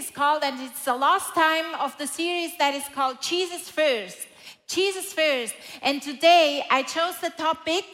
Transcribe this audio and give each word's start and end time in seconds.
is 0.00 0.10
called, 0.10 0.42
and 0.42 0.58
it's 0.60 0.84
the 0.84 0.96
last 0.96 1.34
time 1.34 1.74
of 1.74 1.96
the 1.98 2.06
series 2.06 2.56
that 2.58 2.74
is 2.74 2.84
called 2.94 3.20
Jesus 3.20 3.68
First. 3.68 4.18
Jesus 4.66 5.12
First. 5.12 5.54
And 5.82 6.00
today 6.00 6.64
I 6.70 6.82
chose 6.82 7.18
the 7.18 7.30
topic, 7.30 7.84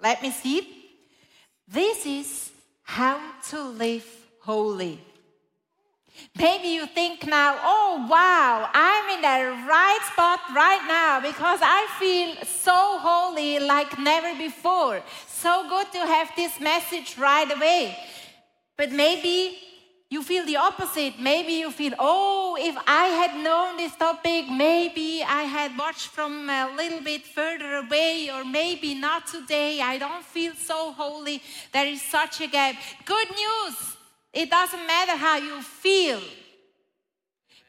let 0.00 0.22
me 0.22 0.30
see. 0.30 0.60
This 1.66 2.06
is 2.06 2.50
how 2.82 3.18
to 3.50 3.60
live 3.84 4.06
holy. 4.40 5.00
Maybe 6.38 6.68
you 6.68 6.86
think 6.86 7.26
now, 7.26 7.58
oh 7.60 8.06
wow, 8.08 8.70
I'm 8.72 9.06
in 9.16 9.20
the 9.20 9.66
right 9.66 10.02
spot 10.12 10.40
right 10.54 10.84
now 10.86 11.20
because 11.20 11.60
I 11.62 11.82
feel 11.98 12.36
so 12.46 12.98
holy 13.08 13.58
like 13.58 13.98
never 13.98 14.32
before. 14.38 15.02
So 15.26 15.68
good 15.68 15.88
to 15.92 15.98
have 15.98 16.30
this 16.36 16.60
message 16.60 17.18
right 17.18 17.50
away. 17.50 17.98
But 18.78 18.92
maybe 18.92 19.58
you 20.08 20.22
feel 20.22 20.46
the 20.46 20.56
opposite. 20.56 21.18
Maybe 21.18 21.54
you 21.54 21.70
feel, 21.70 21.94
oh, 21.98 22.56
if 22.58 22.76
I 22.86 23.06
had 23.06 23.42
known 23.42 23.76
this 23.76 23.94
topic, 23.96 24.48
maybe 24.48 25.22
I 25.22 25.42
had 25.42 25.76
watched 25.76 26.08
from 26.08 26.48
a 26.48 26.72
little 26.76 27.00
bit 27.00 27.22
further 27.22 27.76
away, 27.76 28.30
or 28.32 28.44
maybe 28.44 28.94
not 28.94 29.26
today. 29.26 29.80
I 29.80 29.98
don't 29.98 30.24
feel 30.24 30.54
so 30.54 30.92
holy. 30.92 31.42
There 31.72 31.86
is 31.86 32.02
such 32.02 32.40
a 32.40 32.46
gap. 32.46 32.76
Good 33.04 33.30
news 33.30 33.96
it 34.32 34.50
doesn't 34.50 34.86
matter 34.86 35.16
how 35.16 35.38
you 35.38 35.62
feel, 35.62 36.20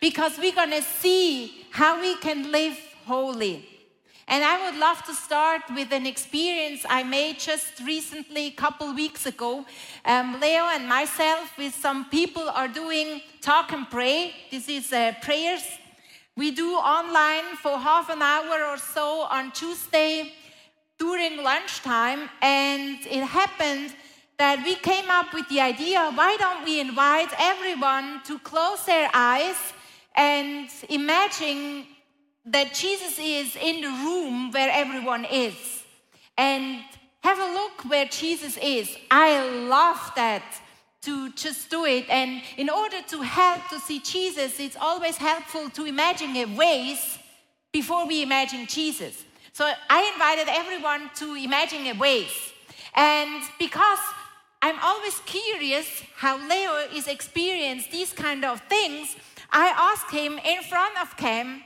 because 0.01 0.37
we're 0.37 0.51
going 0.53 0.71
to 0.71 0.81
see 0.81 1.65
how 1.71 2.01
we 2.01 2.15
can 2.17 2.51
live 2.51 2.77
holy. 3.05 3.65
And 4.27 4.43
I 4.43 4.65
would 4.65 4.79
love 4.79 5.03
to 5.05 5.13
start 5.13 5.61
with 5.73 5.91
an 5.91 6.05
experience 6.05 6.85
I 6.89 7.03
made 7.03 7.39
just 7.39 7.79
recently, 7.85 8.47
a 8.47 8.51
couple 8.51 8.93
weeks 8.93 9.25
ago. 9.25 9.65
Um, 10.05 10.39
Leo 10.41 10.65
and 10.65 10.87
myself, 10.87 11.57
with 11.57 11.73
some 11.73 12.09
people, 12.09 12.49
are 12.49 12.67
doing 12.67 13.21
talk 13.41 13.71
and 13.71 13.89
pray. 13.89 14.33
This 14.51 14.67
is 14.67 14.91
uh, 14.91 15.13
prayers 15.21 15.63
we 16.37 16.51
do 16.51 16.75
online 16.75 17.55
for 17.55 17.79
half 17.79 18.09
an 18.09 18.21
hour 18.21 18.63
or 18.71 18.77
so 18.77 19.21
on 19.31 19.51
Tuesday 19.53 20.33
during 20.99 21.43
lunchtime. 21.43 22.29
And 22.43 22.99
it 23.07 23.23
happened 23.23 23.95
that 24.37 24.63
we 24.63 24.75
came 24.75 25.09
up 25.09 25.33
with 25.33 25.49
the 25.49 25.59
idea 25.59 26.11
why 26.13 26.37
don't 26.37 26.63
we 26.63 26.79
invite 26.79 27.33
everyone 27.39 28.21
to 28.25 28.37
close 28.37 28.85
their 28.85 29.09
eyes 29.15 29.55
and 30.15 30.69
imagine 30.89 31.87
that 32.47 32.73
Jesus 32.73 33.19
is 33.19 33.55
in 33.55 33.81
the 33.81 33.87
room 33.87 34.51
where 34.51 34.69
everyone 34.71 35.25
is 35.25 35.55
and 36.37 36.81
have 37.23 37.39
a 37.39 37.53
look 37.53 37.89
where 37.89 38.05
Jesus 38.05 38.57
is. 38.61 38.95
I 39.11 39.47
love 39.67 40.11
that 40.15 40.43
to 41.01 41.31
just 41.33 41.69
do 41.69 41.85
it. 41.85 42.09
And 42.09 42.41
in 42.57 42.69
order 42.69 43.01
to 43.09 43.21
help 43.21 43.67
to 43.69 43.79
see 43.79 43.99
Jesus, 43.99 44.59
it's 44.59 44.77
always 44.79 45.17
helpful 45.17 45.69
to 45.71 45.85
imagine 45.85 46.35
a 46.35 46.45
ways 46.45 47.19
before 47.71 48.07
we 48.07 48.23
imagine 48.23 48.65
Jesus. 48.65 49.23
So 49.53 49.69
I 49.89 50.11
invited 50.13 50.47
everyone 50.47 51.09
to 51.15 51.35
imagine 51.35 51.85
a 51.87 51.93
ways. 51.93 52.31
And 52.95 53.43
because 53.59 53.99
I'm 54.61 54.79
always 54.81 55.19
curious 55.25 56.03
how 56.15 56.37
Leo 56.37 56.87
is 56.93 57.07
experienced 57.07 57.91
these 57.91 58.11
kind 58.11 58.43
of 58.43 58.59
things. 58.61 59.15
I 59.51 59.67
asked 59.93 60.11
him 60.11 60.39
in 60.39 60.63
front 60.63 60.99
of 60.99 61.15
Cam, 61.15 61.63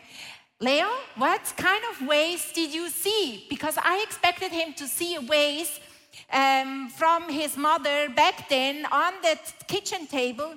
Leo, 0.61 0.89
what 1.15 1.53
kind 1.57 1.83
of 1.91 2.07
ways 2.07 2.51
did 2.53 2.71
you 2.71 2.87
see? 2.89 3.47
Because 3.49 3.79
I 3.79 4.03
expected 4.03 4.51
him 4.51 4.73
to 4.73 4.87
see 4.87 5.17
ways 5.17 5.79
um, 6.31 6.87
from 6.89 7.29
his 7.29 7.57
mother 7.57 8.09
back 8.09 8.47
then 8.47 8.85
on 8.91 9.13
the 9.23 9.39
kitchen 9.67 10.05
table, 10.05 10.53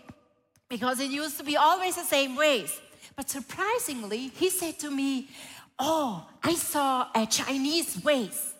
because 0.68 1.00
it 1.00 1.10
used 1.10 1.38
to 1.38 1.44
be 1.44 1.56
always 1.56 1.96
the 1.96 2.04
same 2.04 2.36
ways. 2.36 2.78
But 3.16 3.30
surprisingly, 3.30 4.28
he 4.28 4.50
said 4.50 4.78
to 4.80 4.90
me, 4.90 5.28
Oh, 5.78 6.26
I 6.42 6.54
saw 6.54 7.08
a 7.14 7.26
Chinese 7.26 8.04
ways. 8.04 8.53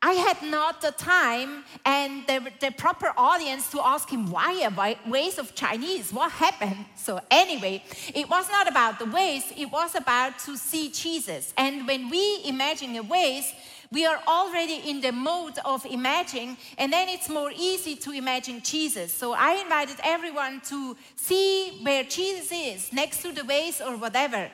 I 0.00 0.12
had 0.12 0.48
not 0.48 0.80
the 0.80 0.92
time 0.92 1.64
and 1.84 2.24
the, 2.28 2.52
the 2.60 2.70
proper 2.70 3.12
audience 3.16 3.68
to 3.72 3.80
ask 3.84 4.08
him 4.08 4.30
why 4.30 4.52
a 4.62 5.10
ways 5.10 5.38
of 5.38 5.56
Chinese, 5.56 6.12
what 6.12 6.30
happened? 6.30 6.84
So 6.94 7.20
anyway, 7.30 7.82
it 8.14 8.30
was 8.30 8.48
not 8.48 8.68
about 8.68 9.00
the 9.00 9.06
ways, 9.06 9.52
it 9.56 9.66
was 9.66 9.96
about 9.96 10.38
to 10.40 10.56
see 10.56 10.90
Jesus. 10.90 11.52
And 11.56 11.84
when 11.86 12.10
we 12.10 12.42
imagine 12.44 12.94
a 12.94 13.02
ways, 13.02 13.52
we 13.90 14.06
are 14.06 14.20
already 14.28 14.88
in 14.88 15.00
the 15.00 15.12
mode 15.12 15.58
of 15.64 15.84
imagining, 15.86 16.58
and 16.76 16.92
then 16.92 17.08
it's 17.08 17.28
more 17.28 17.50
easy 17.56 17.96
to 17.96 18.12
imagine 18.12 18.60
Jesus. 18.62 19.12
So 19.12 19.32
I 19.32 19.54
invited 19.62 19.96
everyone 20.04 20.60
to 20.68 20.96
see 21.16 21.80
where 21.82 22.04
Jesus 22.04 22.52
is, 22.52 22.92
next 22.92 23.22
to 23.22 23.32
the 23.32 23.44
ways 23.44 23.80
or 23.80 23.96
whatever. 23.96 24.48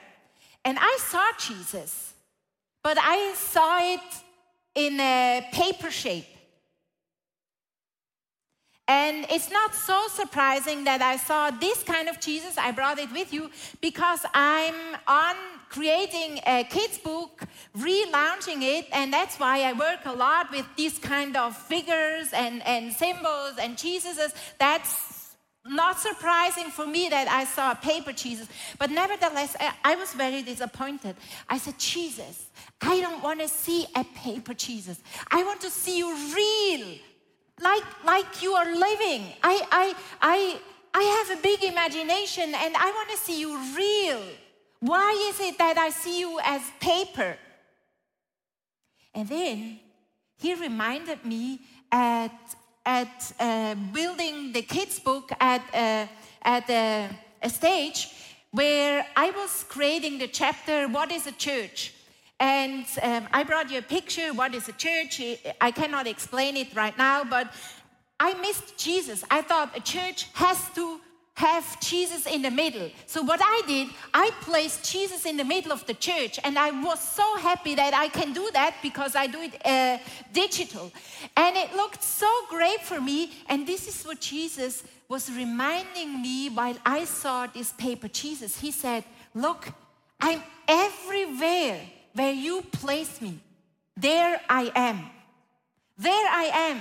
And 0.65 0.78
I 0.81 0.99
saw 1.00 1.26
Jesus, 1.38 2.15
but 2.82 2.97
I 2.99 3.34
saw 3.34 3.93
it 3.93 4.24
in 4.75 4.99
a 5.01 5.47
paper 5.53 5.91
shape. 5.91 6.27
And 8.87 9.25
it's 9.31 9.51
not 9.51 9.75
so 9.75 10.09
surprising 10.09 10.85
that 10.85 11.01
I 11.01 11.17
saw 11.17 11.51
this 11.51 11.83
kind 11.83 12.09
of 12.09 12.21
Jesus. 12.21 12.59
I 12.59 12.71
brought 12.71 12.99
it 12.99 13.11
with 13.12 13.33
you 13.33 13.51
because 13.81 14.21
I'm 14.35 14.75
on 15.07 15.37
creating 15.71 16.39
a 16.47 16.65
kids 16.65 16.99
book, 16.99 17.45
relaunching 17.77 18.62
it, 18.62 18.87
and 18.93 19.12
that's 19.12 19.41
why 19.41 19.62
I 19.62 19.73
work 19.73 20.01
a 20.05 20.12
lot 20.12 20.51
with 20.51 20.67
these 20.77 20.99
kind 20.99 21.35
of 21.37 21.56
figures 21.56 22.29
and, 22.35 22.65
and 22.67 22.93
symbols 22.93 23.55
and 23.59 23.77
Jesuses. 23.77 24.35
That's 24.59 25.13
not 25.66 25.98
surprising 25.98 26.70
for 26.70 26.86
me 26.86 27.08
that 27.08 27.26
I 27.26 27.44
saw 27.44 27.72
a 27.72 27.75
paper 27.75 28.12
Jesus, 28.12 28.48
but 28.78 28.91
nevertheless, 28.91 29.56
I, 29.58 29.72
I 29.84 29.94
was 29.97 30.12
very 30.12 30.42
disappointed. 30.42 31.16
I 31.48 31.58
said, 31.58 31.78
Jesus, 31.78 32.50
I 32.82 33.00
don't 33.00 33.22
want 33.22 33.41
to 33.41 33.48
see 33.48 33.86
a 33.97 34.04
paper 34.04 34.52
Jesus. 34.52 35.00
I 35.30 35.42
want 35.42 35.60
to 35.62 35.70
see 35.70 35.98
you 35.98 36.14
real, 36.34 36.98
like, 37.60 38.04
like 38.04 38.42
you 38.42 38.52
are 38.52 38.66
living. 38.66 39.25
I, 39.42 39.66
I, 39.72 39.94
I, 40.20 40.60
I 40.92 41.02
have 41.02 41.38
a 41.38 41.42
big 41.42 41.64
imagination 41.64 42.54
and 42.54 42.76
I 42.76 42.91
want 42.91 43.10
to 43.10 43.16
see 43.16 43.41
you 43.41 43.58
real. 43.76 44.22
Why 44.81 45.31
is 45.31 45.41
it 45.41 45.56
that 45.58 45.78
I 45.78 45.88
see 45.88 46.20
you 46.20 46.38
as 46.44 46.60
paper? 46.78 47.36
And 49.14 49.26
then 49.28 49.81
he 50.36 50.54
reminded 50.54 51.25
me 51.25 51.60
at, 51.91 52.32
at 52.87 53.33
uh, 53.41 53.75
building 53.93 54.53
the 54.53 54.62
kids' 54.62 54.99
book 54.99 55.31
at, 55.41 55.62
uh, 55.72 56.06
at 56.43 56.71
uh, 56.71 57.09
a 57.43 57.50
stage 57.50 58.09
where 58.50 59.06
I 59.17 59.31
was 59.31 59.65
creating 59.69 60.19
the 60.19 60.28
chapter, 60.28 60.87
What 60.89 61.11
is 61.11 61.27
a 61.27 61.33
Church? 61.33 61.93
And 62.41 62.84
um, 63.03 63.27
I 63.33 63.44
brought 63.44 63.71
you 63.71 63.78
a 63.78 63.83
picture. 63.83 64.33
What 64.34 64.55
is 64.55 64.69
a 64.69 64.73
church? 64.73 65.21
I 65.61 65.71
cannot 65.71 66.06
explain 66.06 66.56
it 66.56 66.75
right 66.75 66.97
now, 66.99 67.25
but 67.25 67.55
I 68.19 68.34
missed 68.34 68.77
Jesus. 68.77 69.25
I 69.31 69.43
thought 69.43 69.77
a 69.77 69.81
church 69.81 70.28
has 70.34 70.59
to 70.75 71.00
have 71.34 71.81
Jesus 71.81 72.27
in 72.27 72.43
the 72.43 72.50
middle. 72.50 72.91
So, 73.06 73.22
what 73.22 73.41
I 73.43 73.62
did, 73.67 73.89
I 74.12 74.31
placed 74.41 74.91
Jesus 74.91 75.27
in 75.27 75.37
the 75.37 75.45
middle 75.45 75.72
of 75.72 75.84
the 75.87 75.95
church, 75.95 76.39
and 76.45 76.56
I 76.56 76.71
was 76.71 77.00
so 77.00 77.37
happy 77.39 77.75
that 77.75 77.93
I 77.93 78.09
can 78.09 78.33
do 78.33 78.49
that 78.53 78.77
because 78.83 79.17
I 79.17 79.27
do 79.27 79.41
it 79.41 79.67
uh, 79.67 79.99
digital. 80.33 80.93
And 81.37 81.56
it 81.56 81.75
looked 81.75 82.03
so 82.05 82.31
great 82.49 82.81
for 82.83 83.00
me. 83.00 83.33
And 83.49 83.67
this 83.67 83.89
is 83.89 84.05
what 84.05 84.21
Jesus 84.21 84.84
was 85.09 85.31
reminding 85.31 86.23
me 86.23 86.50
while 86.50 86.77
I 86.87 87.05
saw 87.05 87.49
this 87.49 87.73
paper 87.73 88.09
Jesus. 88.09 88.61
He 88.61 88.71
said, 88.71 89.05
Look, 89.34 89.69
I'm 90.21 90.43
everywhere 90.69 91.81
where 92.15 92.33
you 92.33 92.62
place 92.62 93.21
me, 93.21 93.41
there 93.97 94.41
I 94.49 94.71
am. 94.77 95.11
There 95.99 96.12
I 96.12 96.50
am. 96.71 96.81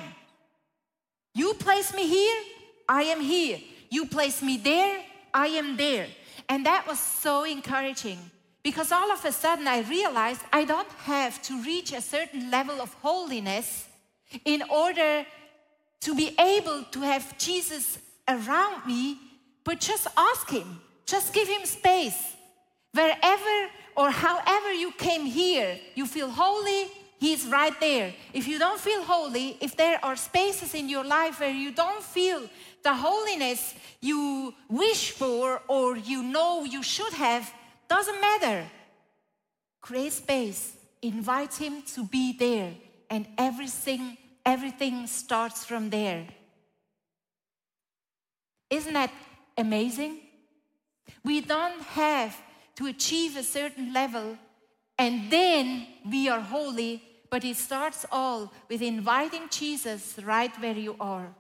You 1.34 1.56
place 1.56 1.94
me 1.94 2.08
here, 2.08 2.42
I 2.88 3.03
am 3.03 3.19
here. 3.19 3.59
You 3.94 4.08
place 4.08 4.42
me 4.42 4.58
there, 4.58 5.00
I 5.31 5.48
am 5.62 5.78
there. 5.78 6.08
And 6.50 6.66
that 6.66 6.88
was 6.88 6.98
so 6.98 7.44
encouraging 7.44 8.18
because 8.63 8.92
all 8.92 9.12
of 9.12 9.24
a 9.24 9.31
sudden 9.31 9.68
I 9.68 9.81
realized 9.81 10.42
I 10.51 10.66
don't 10.66 10.92
have 11.06 11.40
to 11.44 11.62
reach 11.62 11.94
a 11.94 12.01
certain 12.01 12.50
level 12.50 12.81
of 12.81 12.92
holiness 13.04 13.88
in 14.45 14.63
order 14.63 15.28
to 16.01 16.16
be 16.16 16.34
able 16.40 16.86
to 16.86 17.01
have 17.01 17.38
Jesus 17.38 18.00
around 18.28 18.88
me, 18.88 19.19
but 19.63 19.80
just 19.80 20.07
ask 20.18 20.50
Him, 20.50 20.81
just 21.06 21.31
give 21.31 21.48
Him 21.48 21.63
space. 21.63 22.36
Wherever 22.94 23.56
or 23.96 24.10
however 24.10 24.74
you 24.74 24.92
came 24.94 25.25
here, 25.28 25.78
you 25.94 26.07
feel 26.07 26.31
holy, 26.31 26.88
He's 27.19 27.46
right 27.46 27.80
there. 27.80 28.12
If 28.34 28.48
you 28.48 28.57
don't 28.57 28.80
feel 28.80 29.04
holy, 29.04 29.56
if 29.62 29.78
there 29.78 30.04
are 30.04 30.16
spaces 30.16 30.74
in 30.74 30.89
your 30.89 31.06
life 31.06 31.39
where 31.39 31.51
you 31.51 31.72
don't 31.72 32.04
feel 32.04 32.50
the 32.83 32.94
holiness 32.94 33.74
you 34.01 34.53
wish 34.69 35.12
for 35.12 35.62
or 35.68 35.97
you 35.97 36.24
know 36.24 36.63
you 36.63 36.83
should 36.83 37.13
have, 37.13 37.51
doesn't 37.88 38.19
matter. 38.19 38.65
Create 39.81 40.13
space, 40.13 40.75
invite 41.01 41.53
Him 41.56 41.81
to 41.94 42.06
be 42.06 42.38
there, 42.38 42.74
and 43.09 43.27
everything, 43.38 44.18
everything 44.45 45.07
starts 45.07 45.65
from 45.65 45.89
there. 45.89 46.25
Isn't 48.69 48.94
that 48.94 49.12
amazing? 49.57 50.19
We 51.24 51.41
don't 51.41 51.81
have 51.81 52.36
to 52.75 52.88
achieve 52.88 53.38
a 53.38 53.44
certain 53.44 53.94
level 53.94 54.38
and 54.97 55.29
then 55.29 55.88
we 56.09 56.29
are 56.29 56.39
holy, 56.39 57.01
but 57.29 57.44
it 57.44 57.57
starts 57.57 58.06
all 58.12 58.53
with 58.69 58.81
inviting 58.81 59.50
Jesus 59.50 60.18
right 60.24 60.51
where 60.62 60.77
you 60.77 60.95
are. 61.00 61.33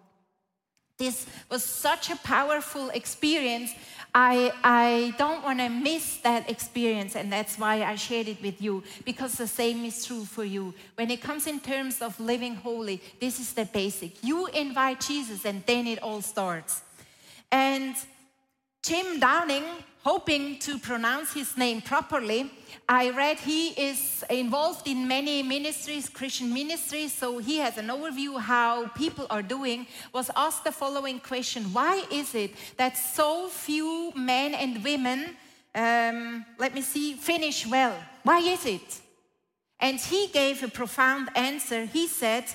This 1.03 1.25
was 1.49 1.65
such 1.65 2.09
a 2.11 2.15
powerful 2.15 2.89
experience. 2.91 3.71
I, 4.15 4.53
I 4.63 5.13
don't 5.17 5.43
want 5.43 5.59
to 5.59 5.67
miss 5.67 6.17
that 6.23 6.49
experience, 6.49 7.17
and 7.17 7.29
that's 7.29 7.57
why 7.57 7.83
I 7.83 7.95
shared 7.95 8.29
it 8.29 8.41
with 8.41 8.61
you, 8.61 8.83
because 9.03 9.33
the 9.33 9.47
same 9.47 9.83
is 9.83 10.05
true 10.05 10.23
for 10.23 10.45
you. 10.45 10.73
When 10.95 11.11
it 11.11 11.21
comes 11.21 11.45
in 11.45 11.59
terms 11.59 12.01
of 12.01 12.17
living 12.21 12.55
holy, 12.55 13.01
this 13.19 13.37
is 13.41 13.51
the 13.51 13.65
basic. 13.65 14.23
You 14.23 14.47
invite 14.47 15.01
Jesus, 15.01 15.43
and 15.43 15.61
then 15.65 15.87
it 15.87 16.01
all 16.01 16.21
starts. 16.21 16.81
And 17.51 17.95
Jim 18.81 19.19
Downing, 19.19 19.65
hoping 20.03 20.59
to 20.59 20.77
pronounce 20.77 21.33
his 21.33 21.57
name 21.57 21.81
properly, 21.81 22.51
I 22.87 23.11
read 23.11 23.39
he 23.39 23.69
is 23.69 24.23
involved 24.29 24.87
in 24.87 25.07
many 25.07 25.41
ministries, 25.41 26.09
Christian 26.09 26.53
ministries, 26.53 27.13
so 27.13 27.37
he 27.37 27.57
has 27.57 27.77
an 27.77 27.87
overview 27.87 28.39
how 28.39 28.87
people 28.89 29.25
are 29.29 29.41
doing. 29.41 29.87
Was 30.11 30.29
asked 30.35 30.65
the 30.65 30.71
following 30.71 31.19
question 31.19 31.63
Why 31.71 32.03
is 32.11 32.35
it 32.35 32.51
that 32.77 32.97
so 32.97 33.47
few 33.47 34.11
men 34.15 34.53
and 34.53 34.83
women, 34.83 35.37
um, 35.73 36.45
let 36.59 36.73
me 36.73 36.81
see, 36.81 37.13
finish 37.13 37.65
well? 37.65 37.95
Why 38.23 38.39
is 38.39 38.65
it? 38.65 39.01
And 39.79 39.99
he 39.99 40.27
gave 40.27 40.63
a 40.63 40.67
profound 40.67 41.29
answer. 41.35 41.85
He 41.85 42.07
said, 42.07 42.45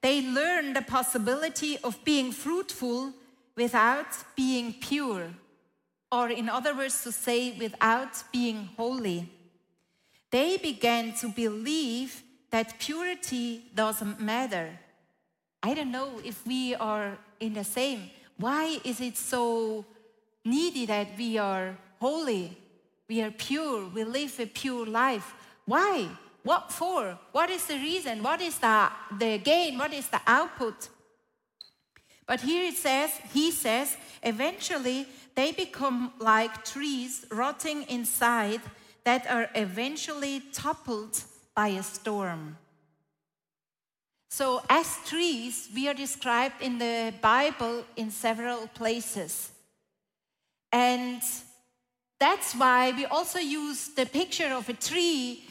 They 0.00 0.22
learn 0.22 0.72
the 0.72 0.82
possibility 0.82 1.78
of 1.84 2.02
being 2.04 2.32
fruitful 2.32 3.12
without 3.56 4.06
being 4.36 4.74
pure, 4.80 5.30
or 6.10 6.30
in 6.30 6.48
other 6.48 6.74
words, 6.74 7.02
to 7.04 7.12
say, 7.12 7.56
without 7.58 8.22
being 8.32 8.68
holy 8.76 9.28
they 10.30 10.58
began 10.58 11.12
to 11.14 11.28
believe 11.28 12.22
that 12.50 12.78
purity 12.78 13.64
doesn't 13.74 14.20
matter. 14.20 14.78
I 15.62 15.74
don't 15.74 15.90
know 15.90 16.20
if 16.24 16.46
we 16.46 16.74
are 16.74 17.18
in 17.40 17.54
the 17.54 17.64
same. 17.64 18.10
Why 18.36 18.78
is 18.84 19.00
it 19.00 19.16
so 19.16 19.84
needy 20.44 20.86
that 20.86 21.08
we 21.16 21.38
are 21.38 21.76
holy? 22.00 22.56
We 23.08 23.22
are 23.22 23.30
pure. 23.30 23.88
We 23.88 24.04
live 24.04 24.38
a 24.38 24.46
pure 24.46 24.86
life. 24.86 25.34
Why? 25.64 26.08
What 26.42 26.72
for? 26.72 27.18
What 27.32 27.50
is 27.50 27.66
the 27.66 27.74
reason? 27.74 28.22
What 28.22 28.40
is 28.40 28.58
the, 28.58 28.90
the 29.18 29.38
gain? 29.38 29.78
What 29.78 29.92
is 29.92 30.08
the 30.08 30.20
output? 30.26 30.88
But 32.28 32.42
here 32.42 32.62
it 32.62 32.76
says, 32.76 33.10
he 33.32 33.50
says, 33.50 33.96
eventually 34.22 35.06
they 35.34 35.50
become 35.50 36.12
like 36.18 36.62
trees 36.64 37.24
rotting 37.30 37.84
inside 37.84 38.60
that 39.04 39.26
are 39.30 39.48
eventually 39.54 40.42
toppled 40.52 41.22
by 41.54 41.68
a 41.68 41.82
storm. 41.82 42.58
So, 44.30 44.60
as 44.68 44.98
trees, 45.06 45.70
we 45.74 45.88
are 45.88 45.94
described 45.94 46.60
in 46.60 46.78
the 46.78 47.14
Bible 47.22 47.84
in 47.96 48.10
several 48.10 48.66
places. 48.68 49.50
And 50.70 51.22
that's 52.20 52.54
why 52.54 52.92
we 52.92 53.06
also 53.06 53.38
use 53.38 53.88
the 53.88 54.04
picture 54.04 54.52
of 54.52 54.68
a 54.68 54.74
tree 54.74 55.47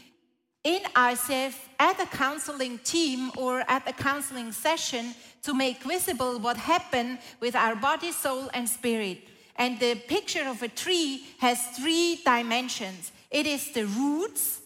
in 0.68 0.84
ICF 0.84 1.56
at 1.80 1.98
a 2.02 2.06
counseling 2.06 2.78
team 2.80 3.32
or 3.38 3.64
at 3.70 3.88
a 3.88 3.94
counseling 3.94 4.52
session 4.52 5.16
to 5.42 5.54
make 5.54 5.82
visible 5.82 6.40
what 6.40 6.58
happened 6.58 7.20
with 7.40 7.56
our 7.56 7.74
body, 7.74 8.12
soul, 8.12 8.50
and 8.54 8.68
spirit. 8.68 9.20
And 9.56 9.80
the 9.80 9.96
picture 9.96 10.46
of 10.46 10.62
a 10.62 10.68
tree 10.68 11.26
has 11.40 11.58
three 11.80 12.20
dimensions 12.26 13.12
it 13.30 13.46
is 13.46 13.72
the 13.72 13.86
roots, 13.86 14.62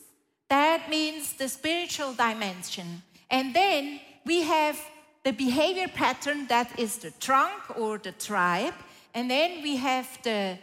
that 0.49 0.89
means 0.89 1.33
the 1.33 1.49
spiritual 1.49 2.13
dimension. 2.13 3.01
And 3.29 3.55
then 3.55 3.99
we 4.23 4.41
have 4.43 4.77
the 5.23 5.33
behavior 5.33 5.87
pattern, 5.87 6.47
that 6.47 6.79
is 6.79 6.97
the 6.97 7.11
trunk 7.19 7.61
or 7.75 7.97
the 7.97 8.11
tribe. 8.11 8.75
And 9.15 9.29
then 9.31 9.63
we 9.63 9.77
have 9.77 10.07
the, 10.21 10.59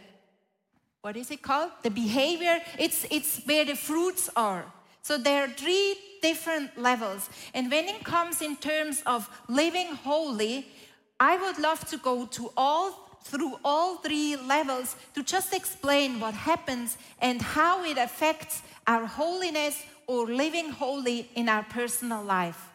what 1.01 1.17
is 1.17 1.29
it 1.31 1.41
called? 1.41 1.71
The 1.83 1.91
behavior, 1.91 2.59
it's, 2.77 3.05
it's 3.11 3.41
where 3.45 3.65
the 3.65 3.75
fruits 3.75 4.29
are. 4.35 4.65
So 5.01 5.17
there 5.17 5.43
are 5.43 5.49
three 5.49 5.95
different 6.21 6.77
levels. 6.77 7.29
And 7.53 7.71
when 7.71 7.85
it 7.85 8.03
comes 8.03 8.41
in 8.41 8.55
terms 8.57 9.01
of 9.05 9.29
living 9.47 9.95
holy, 9.95 10.67
I 11.19 11.37
would 11.37 11.59
love 11.59 11.85
to 11.89 11.97
go 11.97 12.25
to 12.25 12.51
all 12.55 13.09
through 13.23 13.59
all 13.65 13.97
three 13.97 14.37
levels 14.37 14.95
to 15.13 15.21
just 15.23 15.53
explain 15.53 16.19
what 16.19 16.33
happens 16.33 16.97
and 17.19 17.41
how 17.41 17.83
it 17.83 17.97
affects 17.97 18.61
our 18.87 19.05
holiness 19.05 19.83
or 20.07 20.25
living 20.25 20.71
holy 20.71 21.29
in 21.35 21.49
our 21.49 21.63
personal 21.63 22.23
life. 22.23 22.69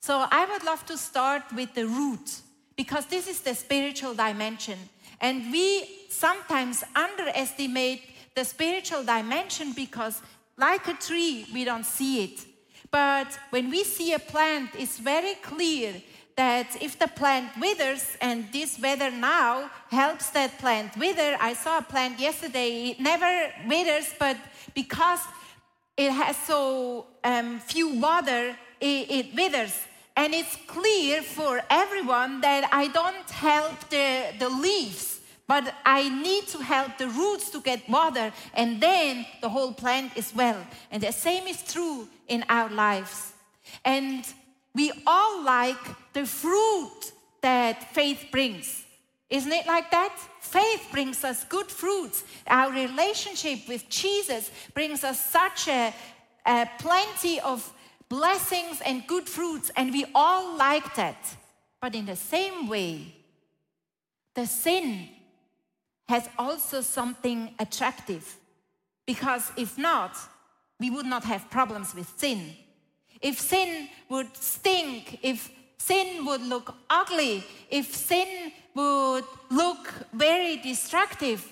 So 0.00 0.26
I 0.30 0.44
would 0.44 0.64
love 0.64 0.84
to 0.86 0.98
start 0.98 1.42
with 1.54 1.74
the 1.74 1.86
root 1.86 2.40
because 2.76 3.06
this 3.06 3.26
is 3.26 3.40
the 3.40 3.54
spiritual 3.54 4.14
dimension. 4.14 4.78
And 5.20 5.50
we 5.50 5.88
sometimes 6.10 6.84
underestimate 6.94 8.02
the 8.34 8.44
spiritual 8.44 9.02
dimension 9.02 9.72
because, 9.72 10.20
like 10.56 10.88
a 10.88 10.94
tree, 10.94 11.46
we 11.52 11.64
don't 11.64 11.86
see 11.86 12.24
it. 12.24 12.46
But 12.90 13.38
when 13.50 13.70
we 13.70 13.84
see 13.84 14.12
a 14.14 14.18
plant, 14.18 14.70
it's 14.78 14.98
very 14.98 15.34
clear 15.34 15.94
that 16.36 16.76
if 16.82 16.98
the 16.98 17.08
plant 17.08 17.50
withers, 17.58 18.16
and 18.20 18.46
this 18.52 18.78
weather 18.78 19.10
now 19.10 19.70
helps 19.90 20.30
that 20.30 20.58
plant 20.58 20.96
wither, 20.96 21.36
I 21.40 21.54
saw 21.54 21.78
a 21.78 21.82
plant 21.82 22.20
yesterday, 22.20 22.90
it 22.90 23.00
never 23.00 23.52
withers, 23.66 24.14
but 24.18 24.36
because 24.74 25.20
it 25.96 26.12
has 26.12 26.36
so 26.36 27.06
um, 27.24 27.58
few 27.60 27.88
water, 27.88 28.54
it, 28.80 29.10
it 29.10 29.34
withers. 29.34 29.80
And 30.14 30.34
it's 30.34 30.56
clear 30.66 31.22
for 31.22 31.62
everyone 31.70 32.40
that 32.42 32.68
I 32.72 32.88
don't 32.88 33.30
help 33.30 33.88
the, 33.88 34.26
the 34.38 34.48
leaves, 34.48 35.15
but 35.46 35.72
I 35.84 36.08
need 36.08 36.48
to 36.48 36.58
help 36.58 36.98
the 36.98 37.08
roots 37.08 37.50
to 37.50 37.60
get 37.60 37.88
water, 37.88 38.32
and 38.54 38.80
then 38.80 39.26
the 39.40 39.48
whole 39.48 39.72
plant 39.72 40.16
is 40.16 40.34
well. 40.34 40.60
And 40.90 41.02
the 41.02 41.12
same 41.12 41.46
is 41.46 41.62
true 41.62 42.08
in 42.26 42.44
our 42.48 42.68
lives. 42.68 43.32
And 43.84 44.26
we 44.74 44.92
all 45.06 45.42
like 45.44 45.84
the 46.12 46.26
fruit 46.26 47.12
that 47.42 47.94
faith 47.94 48.26
brings. 48.32 48.84
Isn't 49.30 49.52
it 49.52 49.66
like 49.66 49.90
that? 49.90 50.16
Faith 50.40 50.88
brings 50.90 51.24
us 51.24 51.44
good 51.44 51.66
fruits. 51.66 52.24
Our 52.46 52.72
relationship 52.72 53.68
with 53.68 53.88
Jesus 53.88 54.50
brings 54.74 55.04
us 55.04 55.20
such 55.20 55.68
a, 55.68 55.94
a 56.44 56.68
plenty 56.78 57.40
of 57.40 57.72
blessings 58.08 58.80
and 58.84 59.06
good 59.06 59.28
fruits, 59.28 59.70
and 59.76 59.92
we 59.92 60.06
all 60.14 60.56
like 60.56 60.94
that. 60.96 61.36
But 61.80 61.94
in 61.94 62.06
the 62.06 62.16
same 62.16 62.68
way, 62.68 63.14
the 64.34 64.46
sin 64.46 65.08
has 66.08 66.28
also 66.38 66.80
something 66.80 67.54
attractive. 67.58 68.36
Because 69.06 69.50
if 69.56 69.76
not, 69.78 70.16
we 70.78 70.90
would 70.90 71.06
not 71.06 71.24
have 71.24 71.50
problems 71.50 71.94
with 71.94 72.12
sin. 72.16 72.54
If 73.20 73.40
sin 73.40 73.88
would 74.08 74.36
stink, 74.36 75.18
if 75.22 75.50
sin 75.78 76.24
would 76.26 76.42
look 76.42 76.74
ugly, 76.90 77.44
if 77.70 77.94
sin 77.94 78.52
would 78.74 79.24
look 79.50 79.92
very 80.12 80.56
destructive, 80.58 81.50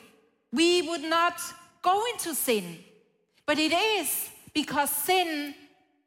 we 0.52 0.82
would 0.82 1.02
not 1.02 1.40
go 1.82 2.04
into 2.12 2.34
sin. 2.34 2.78
But 3.46 3.58
it 3.58 3.72
is 3.72 4.30
because 4.52 4.90
sin 4.90 5.54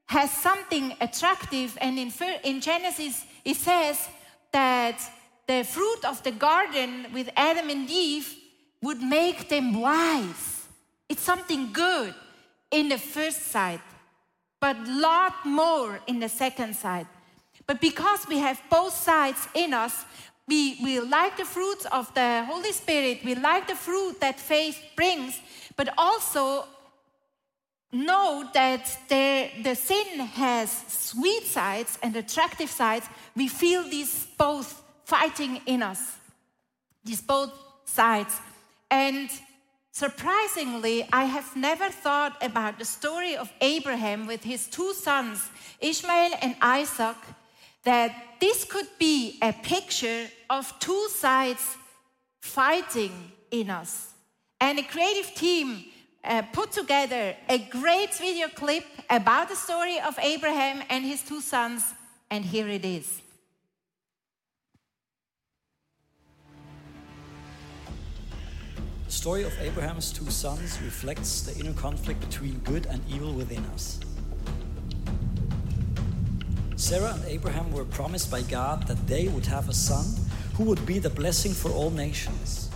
has 0.05 0.31
something 0.31 0.95
attractive, 1.01 1.77
and 1.81 1.99
in, 1.99 2.13
in 2.43 2.61
Genesis 2.61 3.25
it 3.43 3.57
says 3.57 4.07
that 4.51 4.99
the 5.47 5.63
fruit 5.63 6.05
of 6.05 6.21
the 6.23 6.31
garden 6.31 7.07
with 7.13 7.29
Adam 7.35 7.69
and 7.69 7.89
Eve 7.89 8.35
would 8.81 9.01
make 9.01 9.49
them 9.49 9.81
wise. 9.81 10.67
It's 11.09 11.21
something 11.23 11.71
good 11.71 12.13
in 12.69 12.89
the 12.89 12.97
first 12.97 13.47
sight 13.47 13.81
but 14.59 14.77
lot 14.87 15.45
more 15.45 15.99
in 16.07 16.19
the 16.19 16.29
second 16.29 16.75
side. 16.75 17.07
But 17.65 17.81
because 17.81 18.27
we 18.27 18.37
have 18.39 18.61
both 18.69 18.93
sides 18.93 19.47
in 19.53 19.73
us, 19.73 20.05
we, 20.47 20.77
we 20.81 20.99
like 20.99 21.37
the 21.37 21.45
fruits 21.45 21.85
of 21.91 22.13
the 22.13 22.45
Holy 22.45 22.71
Spirit, 22.71 23.19
we 23.23 23.35
like 23.35 23.67
the 23.67 23.75
fruit 23.75 24.19
that 24.21 24.39
faith 24.39 24.81
brings, 24.95 25.39
but 25.75 25.89
also 25.97 26.65
know 27.91 28.49
that 28.53 28.97
the, 29.09 29.49
the 29.63 29.75
sin 29.75 30.19
has 30.19 30.71
sweet 30.87 31.43
sides 31.43 31.99
and 32.01 32.15
attractive 32.15 32.69
sides. 32.69 33.05
We 33.35 33.47
feel 33.47 33.83
these 33.83 34.27
both 34.37 34.81
fighting 35.07 35.61
in 35.65 35.81
us, 35.81 36.01
these 37.03 37.21
both 37.21 37.51
sides. 37.85 38.39
And 38.91 39.29
Surprisingly, 40.05 41.07
I 41.11 41.23
have 41.23 41.55
never 41.55 41.89
thought 41.89 42.37
about 42.43 42.77
the 42.77 42.85
story 42.85 43.35
of 43.35 43.51
Abraham 43.61 44.27
with 44.27 44.43
his 44.43 44.67
two 44.67 44.93
sons, 44.93 45.49
Ishmael 45.81 46.33
and 46.39 46.55
Isaac, 46.61 47.17
that 47.83 48.11
this 48.39 48.63
could 48.63 48.85
be 48.99 49.39
a 49.41 49.51
picture 49.53 50.27
of 50.51 50.71
two 50.77 51.07
sides 51.09 51.77
fighting 52.41 53.31
in 53.49 53.71
us. 53.71 54.13
And 54.61 54.77
a 54.77 54.83
creative 54.83 55.33
team 55.33 55.85
uh, 56.23 56.43
put 56.53 56.71
together 56.71 57.35
a 57.49 57.57
great 57.57 58.13
video 58.13 58.49
clip 58.49 58.85
about 59.09 59.49
the 59.49 59.55
story 59.55 59.99
of 59.99 60.13
Abraham 60.19 60.83
and 60.91 61.03
his 61.03 61.23
two 61.23 61.41
sons, 61.41 61.81
and 62.29 62.45
here 62.45 62.67
it 62.67 62.85
is. 62.85 63.21
The 69.07 69.13
story 69.13 69.43
of 69.43 69.57
Abraham's 69.61 70.11
two 70.11 70.29
sons 70.29 70.81
reflects 70.81 71.41
the 71.41 71.57
inner 71.57 71.71
conflict 71.71 72.19
between 72.19 72.59
good 72.65 72.87
and 72.87 73.01
evil 73.09 73.31
within 73.31 73.63
us. 73.67 74.01
Sarah 76.75 77.13
and 77.13 77.23
Abraham 77.23 77.71
were 77.71 77.85
promised 77.85 78.29
by 78.29 78.41
God 78.41 78.85
that 78.87 79.07
they 79.07 79.29
would 79.29 79.45
have 79.45 79.69
a 79.69 79.73
son 79.73 80.05
who 80.55 80.65
would 80.65 80.85
be 80.85 80.99
the 80.99 81.09
blessing 81.09 81.53
for 81.53 81.71
all 81.71 81.89
nations. 81.89 82.69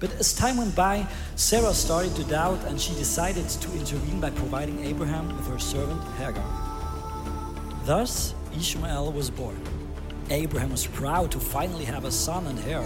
But 0.00 0.12
as 0.20 0.34
time 0.34 0.58
went 0.58 0.76
by, 0.76 1.06
Sarah 1.36 1.72
started 1.72 2.14
to 2.16 2.24
doubt 2.24 2.62
and 2.66 2.78
she 2.78 2.92
decided 2.94 3.48
to 3.48 3.72
intervene 3.72 4.20
by 4.20 4.30
providing 4.30 4.84
Abraham 4.84 5.34
with 5.34 5.48
her 5.48 5.58
servant 5.58 6.02
Hagar. 6.18 6.44
Thus, 7.86 8.34
Ishmael 8.54 9.12
was 9.12 9.30
born. 9.30 9.58
Abraham 10.28 10.72
was 10.72 10.86
proud 10.86 11.30
to 11.32 11.40
finally 11.40 11.86
have 11.86 12.04
a 12.04 12.10
son 12.12 12.46
and 12.48 12.58
heir. 12.68 12.84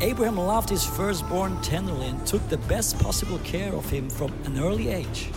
Abraham 0.00 0.36
loved 0.36 0.68
his 0.68 0.84
firstborn 0.84 1.60
tenderly 1.62 2.08
and 2.08 2.26
took 2.26 2.46
the 2.48 2.58
best 2.58 2.98
possible 2.98 3.38
care 3.38 3.72
of 3.72 3.88
him 3.88 4.10
from 4.10 4.32
an 4.44 4.58
early 4.58 4.88
age. 4.88 5.30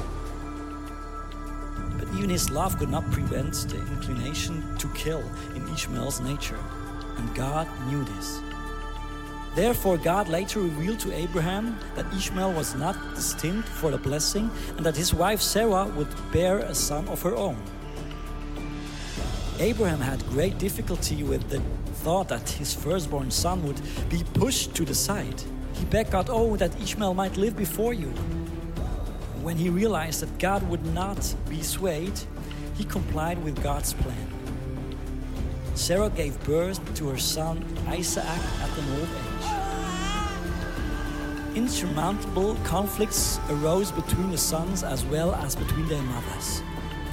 But 2.00 2.08
even 2.16 2.30
his 2.30 2.50
love 2.50 2.78
could 2.78 2.90
not 2.90 3.10
prevent 3.12 3.54
the 3.70 3.78
inclination 3.78 4.78
to 4.78 4.88
kill 4.90 5.24
in 5.56 5.68
Ishmael's 5.74 6.20
nature, 6.22 6.60
and 7.18 7.36
God 7.36 7.68
knew 7.88 8.04
this. 8.04 8.40
Therefore, 9.56 9.98
God 9.98 10.28
later 10.28 10.60
revealed 10.60 11.00
to 11.00 11.14
Abraham 11.14 11.80
that 11.96 12.14
Ishmael 12.14 12.54
was 12.54 12.76
not 12.76 12.96
destined 13.16 13.66
for 13.66 13.90
the 13.90 13.98
blessing 13.98 14.52
and 14.78 14.86
that 14.86 14.96
his 14.96 15.14
wife 15.14 15.42
Sarah 15.42 15.86
would 15.86 16.10
bear 16.32 16.60
a 16.60 16.76
son 16.76 17.08
of 17.08 17.22
her 17.24 17.36
own. 17.36 17.58
Abraham 19.60 20.00
had 20.00 20.24
great 20.30 20.60
difficulty 20.60 21.24
with 21.24 21.50
the 21.50 21.60
thought 22.08 22.30
that 22.30 22.50
his 22.52 22.74
firstborn 22.74 23.30
son 23.30 23.68
would 23.68 23.82
be 24.08 24.24
pushed 24.34 24.74
to 24.74 24.86
the 24.86 24.96
side. 24.96 25.44
He 25.74 25.84
begged 25.84 26.12
God, 26.12 26.30
Oh, 26.30 26.56
that 26.56 26.74
Ishmael 26.82 27.14
might 27.14 27.36
live 27.36 27.58
before 27.58 27.92
you. 27.92 28.08
When 29.44 29.58
he 29.58 29.70
realized 29.70 30.22
that 30.22 30.38
God 30.40 30.64
would 30.70 30.86
not 30.94 31.36
be 31.50 31.62
swayed, 31.62 32.18
he 32.78 32.86
complied 32.86 33.44
with 33.44 33.62
God's 33.62 33.92
plan. 33.92 34.28
Sarah 35.76 36.10
gave 36.10 36.42
birth 36.46 36.80
to 36.96 37.10
her 37.10 37.18
son 37.18 37.66
Isaac 37.88 38.24
at 38.24 38.78
an 38.80 38.86
old 38.98 39.10
age. 39.26 39.48
Insurmountable 41.58 42.56
conflicts 42.64 43.38
arose 43.50 43.92
between 43.92 44.32
the 44.32 44.38
sons 44.38 44.82
as 44.82 45.04
well 45.04 45.36
as 45.36 45.58
between 45.58 45.90
their 45.90 46.04
mothers. 46.04 46.62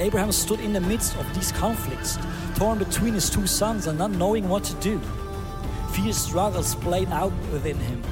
Abraham 0.00 0.32
stood 0.32 0.60
in 0.60 0.72
the 0.72 0.80
midst 0.80 1.16
of 1.16 1.34
these 1.34 1.52
conflicts, 1.52 2.18
torn 2.56 2.78
between 2.78 3.14
his 3.14 3.30
two 3.30 3.46
sons 3.46 3.86
and 3.86 3.98
not 3.98 4.10
knowing 4.10 4.48
what 4.48 4.64
to 4.64 4.74
do. 4.74 5.00
Fierce 5.92 6.16
struggles 6.16 6.74
played 6.74 7.08
out 7.10 7.32
within 7.52 7.78
him. 7.78 8.02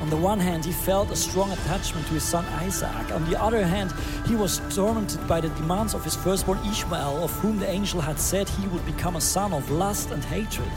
On 0.00 0.10
the 0.10 0.16
one 0.16 0.38
hand, 0.38 0.64
he 0.64 0.72
felt 0.72 1.10
a 1.10 1.16
strong 1.16 1.50
attachment 1.50 2.06
to 2.06 2.14
his 2.14 2.22
son 2.22 2.44
Isaac. 2.62 3.10
On 3.10 3.28
the 3.28 3.42
other 3.42 3.66
hand, 3.66 3.92
he 4.26 4.36
was 4.36 4.60
tormented 4.74 5.26
by 5.26 5.40
the 5.40 5.48
demands 5.50 5.94
of 5.94 6.04
his 6.04 6.14
firstborn 6.14 6.58
Ishmael, 6.70 7.24
of 7.24 7.32
whom 7.40 7.58
the 7.58 7.68
angel 7.68 8.00
had 8.00 8.20
said 8.20 8.48
he 8.48 8.68
would 8.68 8.84
become 8.86 9.16
a 9.16 9.20
son 9.20 9.52
of 9.52 9.68
lust 9.70 10.10
and 10.10 10.22
hatred. 10.24 10.70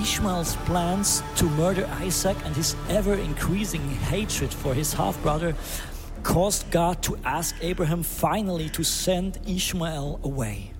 Ishmael's 0.00 0.56
plans 0.66 1.22
to 1.36 1.44
murder 1.50 1.86
Isaac 2.00 2.36
and 2.44 2.54
his 2.54 2.76
ever 2.88 3.14
increasing 3.14 3.88
hatred 3.88 4.52
for 4.52 4.74
his 4.74 4.92
half 4.92 5.20
brother 5.22 5.54
caused 6.22 6.70
God 6.70 7.02
to 7.02 7.16
ask 7.24 7.54
Abraham 7.60 8.02
finally 8.02 8.68
to 8.70 8.82
send 8.82 9.38
Ishmael 9.46 10.20
away. 10.22 10.72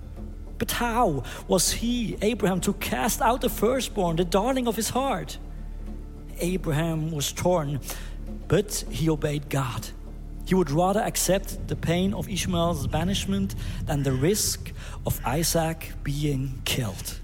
But 0.57 0.71
how 0.71 1.23
was 1.47 1.71
he, 1.71 2.17
Abraham, 2.21 2.59
to 2.61 2.73
cast 2.73 3.21
out 3.21 3.41
the 3.41 3.49
firstborn, 3.49 4.15
the 4.15 4.25
darling 4.25 4.67
of 4.67 4.75
his 4.75 4.89
heart? 4.89 5.37
Abraham 6.39 7.11
was 7.11 7.31
torn, 7.31 7.79
but 8.47 8.83
he 8.89 9.09
obeyed 9.09 9.49
God. 9.49 9.87
He 10.45 10.55
would 10.55 10.71
rather 10.71 11.01
accept 11.01 11.67
the 11.67 11.75
pain 11.75 12.13
of 12.13 12.29
Ishmael's 12.29 12.87
banishment 12.87 13.55
than 13.85 14.03
the 14.03 14.13
risk 14.13 14.71
of 15.05 15.19
Isaac 15.25 15.91
being 16.03 16.61
killed. 16.65 17.19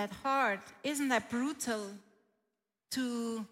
That 0.00 0.16
hard? 0.22 0.60
Isn't 0.82 1.08
that 1.08 1.28
brutal 1.28 1.90
to 2.92 3.44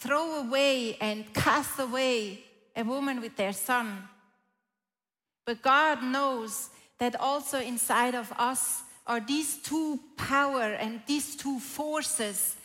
throw 0.00 0.40
away 0.40 0.96
and 0.98 1.18
cast 1.34 1.78
away 1.78 2.40
a 2.74 2.82
woman 2.82 3.20
with 3.20 3.36
their 3.36 3.52
son? 3.52 4.08
But 5.44 5.60
God 5.60 6.02
knows 6.02 6.70
that 6.98 7.20
also 7.20 7.60
inside 7.60 8.14
of 8.14 8.32
us 8.38 8.82
are 9.06 9.20
these 9.20 9.58
two 9.58 10.00
power 10.16 10.72
and 10.84 11.02
these 11.06 11.36
two 11.36 11.58
forces 11.60 12.56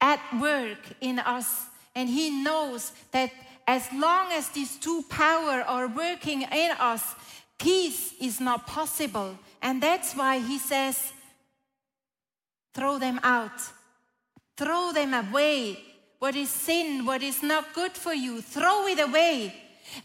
at 0.00 0.20
work 0.40 0.82
in 1.00 1.20
us. 1.20 1.66
And 1.94 2.08
He 2.08 2.42
knows 2.42 2.90
that 3.12 3.30
as 3.68 3.86
long 3.92 4.32
as 4.32 4.48
these 4.48 4.74
two 4.78 5.04
power 5.08 5.62
are 5.74 5.86
working 5.86 6.42
in 6.42 6.70
us, 6.80 7.04
peace 7.58 8.14
is 8.20 8.40
not 8.40 8.66
possible. 8.66 9.38
And 9.60 9.80
that's 9.80 10.16
why 10.16 10.40
He 10.40 10.58
says, 10.58 11.12
Throw 12.74 12.98
them 12.98 13.20
out. 13.22 13.60
Throw 14.56 14.92
them 14.92 15.14
away. 15.14 15.78
What 16.18 16.36
is 16.36 16.50
sin, 16.50 17.04
what 17.04 17.22
is 17.22 17.42
not 17.42 17.74
good 17.74 17.92
for 17.92 18.14
you, 18.14 18.40
throw 18.40 18.86
it 18.86 19.00
away. 19.00 19.54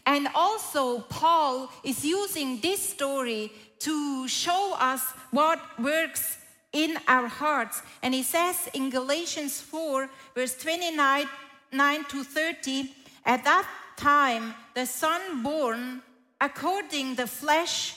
And 0.04 0.28
also, 0.34 1.00
Paul 1.00 1.70
is 1.84 2.04
using 2.04 2.60
this 2.60 2.82
story 2.90 3.52
to 3.80 4.26
show 4.26 4.74
us 4.78 5.02
what 5.30 5.60
works 5.78 6.38
in 6.72 6.98
our 7.06 7.28
hearts. 7.28 7.82
And 8.02 8.12
he 8.12 8.22
says 8.22 8.68
in 8.74 8.90
Galatians 8.90 9.60
4, 9.60 10.10
verse 10.34 10.56
29 10.56 11.26
9 11.70 12.04
to 12.04 12.24
30, 12.24 12.90
at 13.26 13.44
that 13.44 13.68
time, 13.96 14.54
the 14.74 14.86
son 14.86 15.42
born 15.42 16.02
according 16.40 17.14
the 17.14 17.26
flesh 17.26 17.94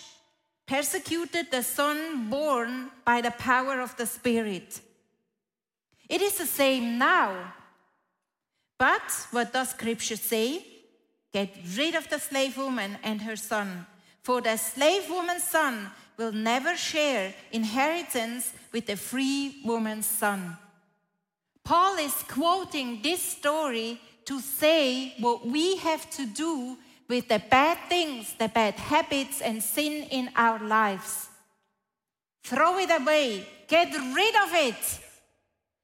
persecuted 0.68 1.52
the 1.52 1.64
son 1.64 2.30
born 2.30 2.90
by 3.06 3.22
the 3.22 3.32
power 3.32 3.82
of 3.82 3.96
the 3.98 4.06
Spirit. 4.06 4.82
It 6.10 6.22
is 6.22 6.38
the 6.38 6.46
same 6.46 6.98
now. 6.98 7.54
But 8.78 9.28
what 9.32 9.54
does 9.54 9.70
Scripture 9.70 10.16
say? 10.16 10.66
Get 11.32 11.56
rid 11.78 11.96
of 11.96 12.10
the 12.10 12.20
slave 12.20 12.58
woman 12.58 12.98
and 13.04 13.22
her 13.22 13.36
son, 13.36 13.86
for 14.22 14.42
the 14.42 14.58
slave 14.58 15.10
woman's 15.10 15.44
son 15.44 15.92
will 16.18 16.32
never 16.32 16.76
share 16.76 17.34
inheritance 17.52 18.54
with 18.72 18.86
the 18.88 18.98
free 18.98 19.62
woman's 19.66 20.06
son. 20.06 20.58
Paul 21.64 21.98
is 21.98 22.14
quoting 22.28 23.02
this 23.02 23.22
story 23.22 24.00
to 24.26 24.40
say 24.40 25.14
what 25.20 25.46
we 25.46 25.78
have 25.78 26.10
to 26.12 26.26
do 26.26 26.78
with 27.12 27.28
the 27.28 27.44
bad 27.50 27.78
things, 27.90 28.34
the 28.40 28.48
bad 28.48 28.74
habits 28.76 29.42
and 29.42 29.62
sin 29.62 30.08
in 30.12 30.30
our 30.34 30.60
lives. 30.66 31.28
Throw 32.42 32.78
it 32.78 32.90
away, 32.90 33.46
get 33.68 33.92
rid 33.92 34.36
of 34.38 34.54
it. 34.54 35.00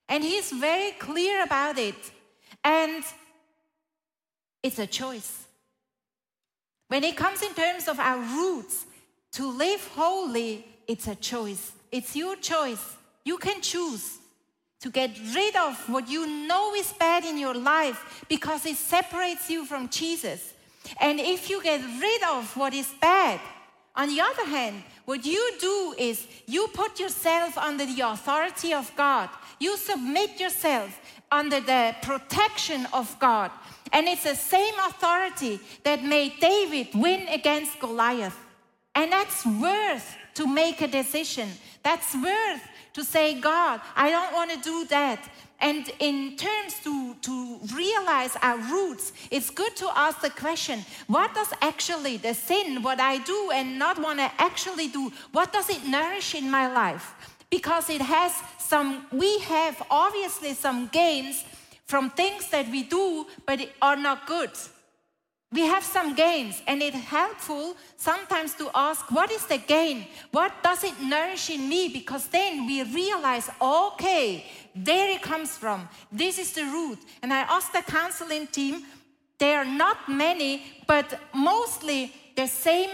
And 0.07 0.23
he's 0.23 0.53
very 0.53 0.91
clear 0.91 1.43
about 1.43 1.77
it. 1.77 1.95
And 2.63 3.03
it's 4.63 4.79
a 4.79 4.87
choice. 4.87 5.43
When 6.87 7.03
it 7.03 7.17
comes 7.17 7.41
in 7.41 7.53
terms 7.53 7.89
of 7.89 7.99
our 7.99 8.19
roots, 8.19 8.85
to 9.33 9.51
live 9.51 9.85
holy, 9.95 10.65
it's 10.87 11.09
a 11.09 11.15
choice. 11.15 11.73
It's 11.91 12.15
your 12.15 12.37
choice. 12.37 12.95
You 13.25 13.37
can 13.37 13.59
choose 13.59 14.17
to 14.79 14.89
get 14.89 15.11
rid 15.35 15.57
of 15.57 15.89
what 15.89 16.07
you 16.07 16.25
know 16.47 16.73
is 16.73 16.93
bad 16.93 17.25
in 17.25 17.37
your 17.37 17.53
life 17.53 18.23
because 18.29 18.65
it 18.65 18.77
separates 18.77 19.49
you 19.49 19.65
from 19.65 19.89
Jesus. 19.89 20.53
And 20.99 21.19
if 21.19 21.49
you 21.49 21.61
get 21.61 21.81
rid 21.81 22.23
of 22.23 22.55
what 22.55 22.73
is 22.73 22.93
bad, 22.99 23.39
on 23.95 24.09
the 24.09 24.21
other 24.21 24.45
hand, 24.45 24.83
what 25.05 25.25
you 25.25 25.53
do 25.59 25.95
is 25.97 26.27
you 26.45 26.67
put 26.73 26.99
yourself 26.99 27.57
under 27.57 27.85
the 27.85 28.01
authority 28.01 28.73
of 28.73 28.91
God. 28.95 29.29
You 29.59 29.75
submit 29.77 30.39
yourself 30.39 30.99
under 31.31 31.59
the 31.59 31.95
protection 32.01 32.85
of 32.93 33.17
God. 33.19 33.51
And 33.91 34.07
it's 34.07 34.23
the 34.23 34.35
same 34.35 34.73
authority 34.87 35.59
that 35.83 36.03
made 36.03 36.33
David 36.39 36.89
win 36.93 37.27
against 37.29 37.79
Goliath. 37.79 38.37
And 38.93 39.11
that's 39.11 39.45
worth 39.45 40.15
to 40.35 40.45
make 40.47 40.81
a 40.81 40.87
decision. 40.87 41.49
That's 41.83 42.13
worth 42.13 42.61
to 42.93 43.03
say, 43.03 43.39
God, 43.39 43.81
I 43.95 44.09
don't 44.09 44.33
want 44.33 44.51
to 44.51 44.57
do 44.57 44.85
that. 44.89 45.19
And 45.59 45.91
in 45.99 46.35
terms 46.37 46.79
to, 46.83 47.15
to 47.15 47.59
realize 47.73 48.37
our 48.43 48.57
roots, 48.57 49.11
it's 49.31 49.49
good 49.49 49.75
to 49.77 49.89
ask 49.95 50.21
the 50.21 50.29
question 50.29 50.85
what 51.07 51.33
does 51.33 51.51
actually 51.61 52.17
the 52.17 52.33
sin, 52.33 52.83
what 52.83 52.99
I 52.99 53.17
do 53.19 53.51
and 53.53 53.79
not 53.79 53.99
want 53.99 54.19
to 54.19 54.31
actually 54.37 54.87
do, 54.87 55.11
what 55.31 55.51
does 55.51 55.69
it 55.69 55.85
nourish 55.85 56.35
in 56.35 56.51
my 56.51 56.71
life? 56.71 57.13
Because 57.49 57.89
it 57.89 58.01
has 58.01 58.33
some, 58.59 59.07
we 59.11 59.39
have 59.39 59.81
obviously 59.89 60.53
some 60.53 60.87
gains 60.87 61.43
from 61.85 62.11
things 62.11 62.49
that 62.49 62.69
we 62.69 62.83
do, 62.83 63.25
but 63.45 63.59
are 63.81 63.95
not 63.95 64.27
good. 64.27 64.51
We 65.57 65.65
have 65.65 65.83
some 65.83 66.13
gains, 66.13 66.61
and 66.67 66.83
it's 66.83 66.95
helpful 66.95 67.75
sometimes 67.97 68.53
to 68.59 68.69
ask, 68.75 69.09
What 69.11 69.31
is 69.31 69.43
the 69.47 69.57
gain? 69.57 70.05
What 70.29 70.51
does 70.61 70.83
it 70.83 71.01
nourish 71.01 71.49
in 71.49 71.67
me? 71.67 71.89
Because 71.89 72.27
then 72.27 72.67
we 72.67 72.83
realize, 72.83 73.49
okay, 73.59 74.45
there 74.75 75.09
it 75.09 75.23
comes 75.23 75.57
from. 75.57 75.89
This 76.11 76.37
is 76.37 76.53
the 76.53 76.65
root. 76.65 76.99
And 77.23 77.33
I 77.33 77.39
asked 77.39 77.73
the 77.73 77.81
counseling 77.81 78.45
team, 78.45 78.83
there 79.39 79.57
are 79.57 79.65
not 79.85 80.07
many, 80.07 80.61
but 80.85 81.19
mostly 81.33 82.13
the 82.35 82.45
same 82.45 82.91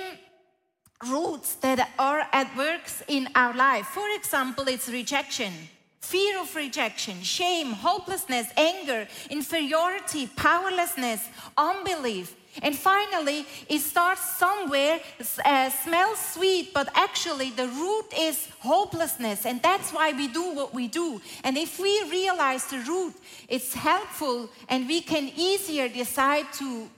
roots 1.10 1.55
that 1.55 1.89
are 2.00 2.25
at 2.32 2.55
work 2.55 2.84
in 3.10 3.27
our 3.36 3.53
life. 3.53 3.88
For 3.88 4.10
example, 4.15 4.70
it's 4.70 4.88
rejection 4.88 5.51
fear 6.00 6.38
of 6.41 6.53
rejection, 6.53 7.22
shame, 7.24 7.72
hopelessness, 7.72 8.48
anger, 8.58 9.08
inferiority, 9.29 10.27
powerlessness, 10.27 11.29
unbelief. 11.58 12.36
And 12.62 12.75
finally, 12.75 13.45
it 13.67 13.79
starts 13.79 14.38
somewhere, 14.38 15.00
uh, 15.43 15.69
smells 15.69 16.19
sweet, 16.19 16.74
but 16.74 16.89
actually 16.93 17.50
the 17.50 17.67
root 17.67 18.05
is 18.17 18.48
hopelessness. 18.60 19.45
And 19.45 19.62
that's 19.62 19.91
why 19.91 20.12
we 20.12 20.27
do 20.27 20.53
what 20.53 20.74
we 20.74 20.88
do. 20.88 21.19
And 21.43 21.57
if 21.57 21.79
we 21.79 22.03
realize 22.12 22.65
the 22.65 22.79
root, 22.79 23.15
it's 23.50 23.74
helpful 23.74 24.50
and 24.69 24.88
we 24.88 25.01
can 25.01 25.31
easier 25.36 25.89
decide 25.89 26.51
to 26.53 26.89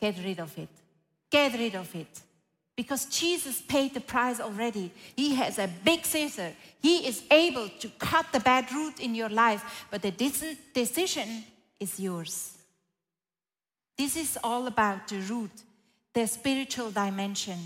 get 0.00 0.16
rid 0.24 0.40
of 0.40 0.56
it. 0.58 0.68
Get 1.30 1.52
rid 1.52 1.74
of 1.74 1.94
it. 1.94 2.20
Because 2.74 3.06
Jesus 3.06 3.62
paid 3.62 3.94
the 3.94 4.00
price 4.00 4.38
already. 4.38 4.90
He 5.14 5.34
has 5.36 5.58
a 5.58 5.68
big 5.82 6.04
scissor. 6.04 6.52
He 6.82 7.06
is 7.06 7.22
able 7.30 7.68
to 7.68 7.88
cut 7.98 8.26
the 8.32 8.40
bad 8.40 8.70
root 8.70 9.00
in 9.00 9.14
your 9.14 9.30
life, 9.30 9.86
but 9.90 10.02
the 10.02 10.10
decision 10.10 11.44
is 11.80 11.98
yours. 11.98 12.55
This 13.96 14.16
is 14.16 14.38
all 14.44 14.66
about 14.66 15.08
the 15.08 15.18
root, 15.20 15.50
the 16.12 16.26
spiritual 16.26 16.90
dimension. 16.90 17.58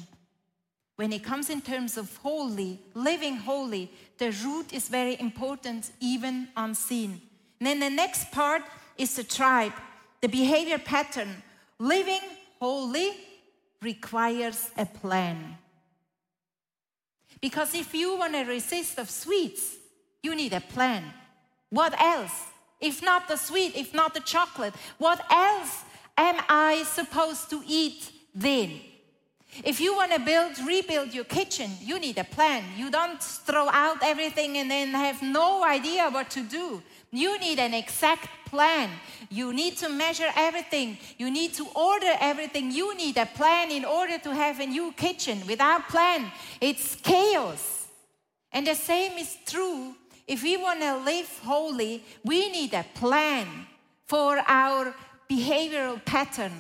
When 0.97 1.13
it 1.13 1.25
comes 1.25 1.51
in 1.51 1.63
terms 1.63 1.97
of 1.97 2.15
holy, 2.19 2.79
living 2.95 3.37
holy, 3.37 3.91
the 4.19 4.31
root 4.45 4.73
is 4.73 4.89
very 4.89 5.19
important, 5.19 5.91
even 5.99 6.49
unseen. 6.57 7.21
And 7.59 7.67
then 7.67 7.81
the 7.81 7.91
next 7.91 8.31
part 8.31 8.63
is 8.99 9.17
the 9.17 9.25
tribe, 9.25 9.73
the 10.21 10.29
behavior 10.29 10.79
pattern. 10.79 11.43
Living 11.79 12.21
holy 12.61 13.13
requires 13.81 14.71
a 14.77 14.85
plan. 14.85 15.57
Because 17.41 17.75
if 17.75 17.95
you 17.95 18.19
want 18.19 18.35
to 18.35 18.45
resist 18.45 18.99
of 18.99 19.09
sweets, 19.09 19.77
you 20.23 20.35
need 20.35 20.53
a 20.53 20.61
plan. 20.61 21.03
What 21.71 21.99
else? 21.99 22.45
If 22.81 23.03
not 23.03 23.29
the 23.29 23.37
sweet, 23.37 23.75
if 23.75 23.95
not 23.95 24.13
the 24.13 24.21
chocolate, 24.21 24.75
what 24.99 25.25
else 25.31 25.85
am 26.21 26.43
I 26.49 26.85
supposed 26.85 27.50
to 27.50 27.62
eat 27.67 28.11
then? 28.35 28.81
If 29.65 29.81
you 29.81 29.97
want 29.97 30.12
to 30.12 30.21
build, 30.21 30.53
rebuild 30.65 31.12
your 31.12 31.25
kitchen, 31.25 31.71
you 31.81 31.99
need 31.99 32.19
a 32.19 32.25
plan. 32.25 32.62
You 32.77 32.91
don't 32.91 33.21
throw 33.21 33.69
out 33.69 33.99
everything 34.03 34.57
and 34.59 34.71
then 34.71 34.91
have 34.91 35.23
no 35.23 35.65
idea 35.65 36.09
what 36.09 36.31
to 36.31 36.43
do. 36.43 36.83
You 37.11 37.39
need 37.41 37.59
an 37.59 37.75
exact 37.75 38.29
plan. 38.47 38.91
You 39.29 39.53
need 39.53 39.77
to 39.79 39.89
measure 39.89 40.31
everything. 40.37 40.99
You 41.19 41.31
need 41.31 41.55
to 41.55 41.67
order 41.75 42.12
everything. 42.21 42.71
You 42.71 42.97
need 42.97 43.17
a 43.17 43.26
plan 43.26 43.73
in 43.73 43.85
order 43.85 44.19
to 44.19 44.33
have 44.33 44.61
a 44.61 44.67
new 44.67 44.93
kitchen. 44.93 45.43
Without 45.49 45.89
plan, 45.89 46.30
it's 46.61 46.95
chaos. 46.95 47.89
And 48.52 48.67
the 48.67 48.76
same 48.76 49.19
is 49.19 49.37
true 49.47 49.95
if 50.30 50.45
we 50.45 50.56
want 50.56 50.80
to 50.80 50.99
live 50.99 51.28
holy, 51.43 52.04
we 52.25 52.52
need 52.52 52.73
a 52.73 52.85
plan 52.95 53.49
for 54.06 54.39
our 54.47 54.95
behavioral 55.30 56.04
pattern. 56.04 56.52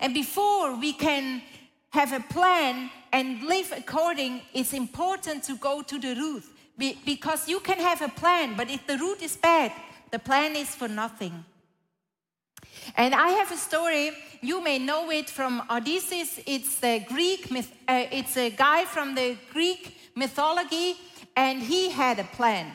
And 0.00 0.14
before 0.14 0.76
we 0.76 0.92
can 0.92 1.42
have 1.90 2.12
a 2.12 2.20
plan 2.20 2.90
and 3.12 3.42
live 3.42 3.72
according, 3.76 4.40
it's 4.54 4.72
important 4.72 5.44
to 5.44 5.56
go 5.56 5.82
to 5.82 5.98
the 5.98 6.14
root. 6.14 6.44
Because 7.04 7.48
you 7.48 7.60
can 7.60 7.78
have 7.78 8.00
a 8.00 8.08
plan, 8.08 8.54
but 8.56 8.70
if 8.70 8.86
the 8.86 8.96
root 8.96 9.22
is 9.22 9.36
bad, 9.36 9.72
the 10.10 10.18
plan 10.18 10.56
is 10.56 10.74
for 10.74 10.88
nothing. 10.88 11.44
And 12.96 13.14
I 13.14 13.28
have 13.28 13.52
a 13.52 13.56
story. 13.56 14.12
You 14.40 14.62
may 14.64 14.78
know 14.78 15.10
it 15.10 15.30
from 15.30 15.62
Odysseus. 15.70 16.40
It's 16.46 16.80
the 16.80 17.04
Greek. 17.06 17.50
Myth, 17.50 17.70
uh, 17.86 18.06
it's 18.10 18.36
a 18.36 18.50
guy 18.50 18.84
from 18.86 19.14
the 19.14 19.36
Greek 19.52 19.96
mythology, 20.16 20.96
and 21.36 21.62
he 21.62 21.90
had 21.90 22.18
a 22.18 22.24
plan 22.24 22.72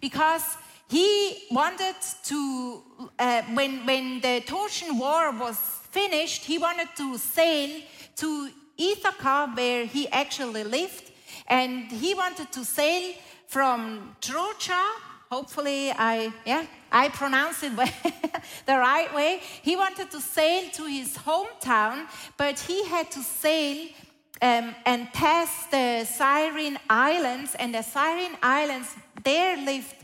because 0.00 0.56
he 0.92 1.46
wanted 1.50 1.96
to, 2.24 2.82
uh, 3.18 3.42
when, 3.54 3.86
when 3.86 4.20
the 4.20 4.42
Trojan 4.44 4.98
War 4.98 5.32
was 5.32 5.56
finished, 5.90 6.44
he 6.44 6.58
wanted 6.58 6.88
to 6.98 7.16
sail 7.16 7.80
to 8.16 8.50
Ithaca, 8.76 9.50
where 9.54 9.86
he 9.86 10.06
actually 10.08 10.64
lived, 10.64 11.10
and 11.46 11.90
he 11.90 12.12
wanted 12.12 12.52
to 12.52 12.62
sail 12.62 13.14
from 13.46 14.14
Troja. 14.20 14.82
Hopefully, 15.30 15.92
I 15.92 16.30
yeah 16.44 16.66
I 16.90 17.08
pronounce 17.08 17.62
it 17.62 17.74
the 18.66 18.76
right 18.76 19.10
way. 19.14 19.40
He 19.62 19.76
wanted 19.76 20.10
to 20.10 20.20
sail 20.20 20.70
to 20.72 20.84
his 20.84 21.16
hometown, 21.16 22.06
but 22.36 22.60
he 22.60 22.84
had 22.84 23.10
to 23.12 23.20
sail 23.20 23.88
um, 24.42 24.74
and 24.84 25.10
pass 25.14 25.66
the 25.70 26.04
Syrian 26.04 26.78
Islands, 26.90 27.54
and 27.58 27.74
the 27.74 27.82
Syrian 27.82 28.36
Islands 28.42 28.94
there 29.24 29.56
lived 29.56 29.96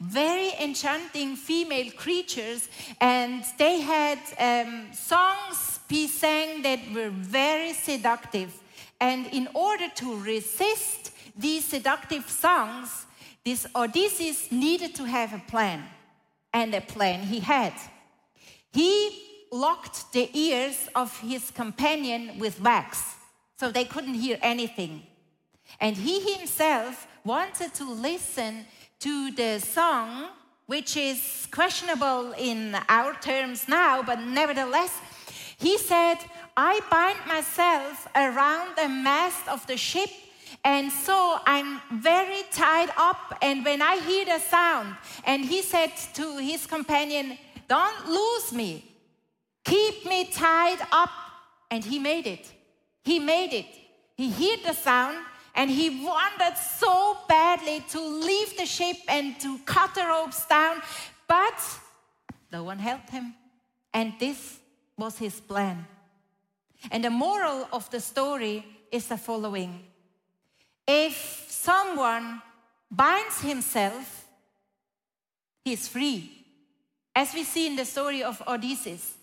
very 0.00 0.52
enchanting 0.60 1.36
female 1.36 1.90
creatures, 1.92 2.68
and 3.00 3.44
they 3.58 3.80
had 3.80 4.18
um, 4.38 4.92
songs 4.92 5.74
he 5.94 6.08
sang 6.08 6.62
that 6.62 6.80
were 6.92 7.10
very 7.10 7.72
seductive. 7.72 8.52
And 9.00 9.28
in 9.28 9.48
order 9.54 9.88
to 9.94 10.20
resist 10.20 11.12
these 11.36 11.64
seductive 11.64 12.28
songs, 12.28 13.06
this 13.44 13.64
Odysseus 13.76 14.50
needed 14.50 14.96
to 14.96 15.04
have 15.04 15.32
a 15.32 15.42
plan, 15.52 15.84
and 16.52 16.74
a 16.74 16.80
plan 16.80 17.20
he 17.20 17.38
had. 17.38 17.74
He 18.72 18.92
locked 19.52 20.12
the 20.12 20.28
ears 20.36 20.88
of 20.96 21.16
his 21.20 21.52
companion 21.52 22.40
with 22.40 22.60
wax 22.60 23.14
so 23.56 23.70
they 23.70 23.84
couldn't 23.84 24.14
hear 24.14 24.38
anything. 24.42 25.02
And 25.78 25.96
he 25.96 26.34
himself 26.34 27.06
wanted 27.24 27.72
to 27.74 27.84
listen 27.88 28.66
to 29.00 29.30
the 29.32 29.58
song, 29.58 30.28
which 30.66 30.96
is 30.96 31.46
questionable 31.50 32.32
in 32.38 32.76
our 32.88 33.14
terms 33.14 33.68
now, 33.68 34.02
but 34.02 34.20
nevertheless, 34.20 35.00
he 35.58 35.78
said, 35.78 36.16
I 36.56 36.80
bind 36.90 37.18
myself 37.26 38.06
around 38.14 38.76
the 38.76 38.88
mast 38.88 39.48
of 39.48 39.66
the 39.66 39.76
ship, 39.76 40.10
and 40.64 40.90
so 40.90 41.38
I'm 41.44 41.80
very 41.92 42.42
tied 42.50 42.90
up. 42.96 43.36
And 43.42 43.64
when 43.64 43.82
I 43.82 43.96
hear 43.98 44.24
the 44.24 44.38
sound, 44.38 44.96
and 45.24 45.44
he 45.44 45.62
said 45.62 45.92
to 46.14 46.38
his 46.38 46.66
companion, 46.66 47.38
Don't 47.68 48.08
lose 48.08 48.52
me, 48.52 48.84
keep 49.64 50.06
me 50.06 50.24
tied 50.24 50.80
up. 50.90 51.10
And 51.70 51.84
he 51.84 51.98
made 51.98 52.26
it. 52.26 52.52
He 53.02 53.18
made 53.18 53.52
it. 53.52 53.66
He 54.16 54.30
heard 54.30 54.64
the 54.64 54.74
sound, 54.74 55.18
and 55.54 55.70
he 55.70 56.04
wanted 56.04 56.56
so 56.56 57.16
badly 57.28 57.84
to 57.90 58.00
leave 58.00 58.56
the 58.56 58.66
ship 58.66 58.96
and 59.08 59.38
to 59.40 59.58
cut 59.58 59.94
the 59.94 60.04
ropes 60.04 60.44
down, 60.46 60.82
but 61.28 61.78
no 62.52 62.64
one 62.64 62.78
helped 62.78 63.10
him. 63.10 63.34
And 63.92 64.14
this 64.18 64.58
was 64.96 65.18
his 65.18 65.40
plan. 65.40 65.86
And 66.90 67.04
the 67.04 67.10
moral 67.10 67.68
of 67.72 67.88
the 67.90 68.00
story 68.00 68.64
is 68.90 69.08
the 69.08 69.16
following 69.16 69.84
if 70.86 71.46
someone 71.48 72.42
binds 72.90 73.40
himself, 73.40 74.26
he 75.64 75.72
is 75.72 75.88
free. 75.88 76.30
As 77.16 77.32
we 77.32 77.44
see 77.44 77.66
in 77.68 77.76
the 77.76 77.84
story 77.84 78.22
of 78.22 78.42
Odysseus, 78.46 79.14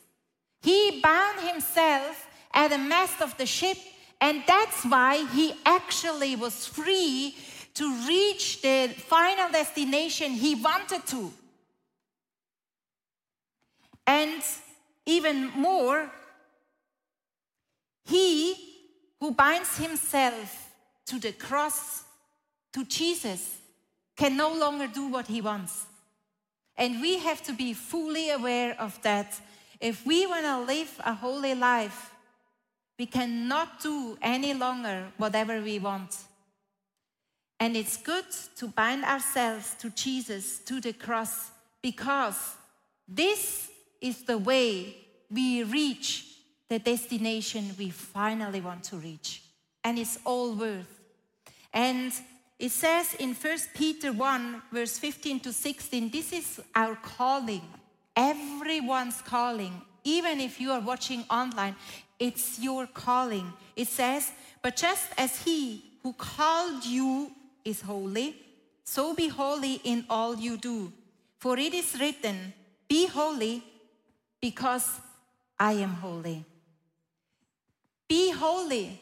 he 0.63 0.99
bound 1.01 1.39
himself 1.41 2.27
at 2.53 2.69
the 2.69 2.77
mast 2.77 3.21
of 3.21 3.37
the 3.37 3.45
ship 3.45 3.77
and 4.21 4.43
that's 4.45 4.85
why 4.85 5.25
he 5.33 5.55
actually 5.65 6.35
was 6.35 6.67
free 6.67 7.35
to 7.73 8.07
reach 8.07 8.61
the 8.61 8.89
final 8.95 9.49
destination 9.51 10.31
he 10.31 10.53
wanted 10.53 11.05
to. 11.07 11.33
And 14.05 14.43
even 15.07 15.49
more, 15.55 16.11
he 18.05 18.55
who 19.19 19.31
binds 19.31 19.77
himself 19.77 20.69
to 21.07 21.19
the 21.19 21.31
cross, 21.31 22.03
to 22.73 22.85
Jesus, 22.85 23.57
can 24.15 24.37
no 24.37 24.53
longer 24.53 24.85
do 24.85 25.07
what 25.07 25.25
he 25.25 25.41
wants. 25.41 25.85
And 26.77 27.01
we 27.01 27.17
have 27.19 27.41
to 27.43 27.53
be 27.53 27.73
fully 27.73 28.29
aware 28.29 28.79
of 28.79 29.01
that. 29.01 29.39
If 29.79 30.05
we 30.05 30.27
want 30.27 30.45
to 30.45 30.61
live 30.61 31.01
a 31.03 31.13
holy 31.13 31.55
life, 31.55 32.10
we 33.01 33.07
cannot 33.07 33.81
do 33.81 34.15
any 34.21 34.53
longer 34.53 35.07
whatever 35.17 35.59
we 35.59 35.79
want. 35.79 36.15
And 37.59 37.75
it's 37.75 37.97
good 37.97 38.25
to 38.57 38.67
bind 38.67 39.03
ourselves 39.05 39.73
to 39.79 39.89
Jesus, 39.89 40.59
to 40.65 40.79
the 40.79 40.93
cross, 40.93 41.49
because 41.81 42.37
this 43.07 43.71
is 44.01 44.21
the 44.21 44.37
way 44.37 44.97
we 45.31 45.63
reach 45.63 46.27
the 46.69 46.77
destination 46.77 47.71
we 47.79 47.89
finally 47.89 48.61
want 48.61 48.83
to 48.83 48.97
reach. 48.97 49.41
And 49.83 49.97
it's 49.97 50.19
all 50.23 50.53
worth. 50.53 51.01
And 51.73 52.13
it 52.59 52.69
says 52.69 53.15
in 53.15 53.33
1 53.33 53.57
Peter 53.73 54.11
1, 54.11 54.61
verse 54.71 54.99
15 54.99 55.39
to 55.39 55.51
16, 55.51 56.09
this 56.11 56.33
is 56.33 56.61
our 56.75 56.95
calling, 56.97 57.63
everyone's 58.15 59.23
calling. 59.23 59.81
Even 60.03 60.39
if 60.39 60.59
you 60.59 60.71
are 60.71 60.79
watching 60.79 61.23
online, 61.29 61.75
it's 62.19 62.59
your 62.59 62.87
calling. 62.87 63.51
It 63.75 63.87
says, 63.87 64.31
But 64.61 64.75
just 64.75 65.07
as 65.17 65.43
he 65.43 65.83
who 66.03 66.13
called 66.13 66.85
you 66.85 67.31
is 67.63 67.81
holy, 67.81 68.35
so 68.83 69.13
be 69.13 69.27
holy 69.27 69.81
in 69.83 70.05
all 70.09 70.35
you 70.35 70.57
do. 70.57 70.91
For 71.37 71.57
it 71.57 71.73
is 71.73 71.99
written, 71.99 72.53
Be 72.87 73.07
holy 73.07 73.63
because 74.39 74.99
I 75.59 75.73
am 75.73 75.93
holy. 75.93 76.43
Be 78.07 78.31
holy 78.31 78.99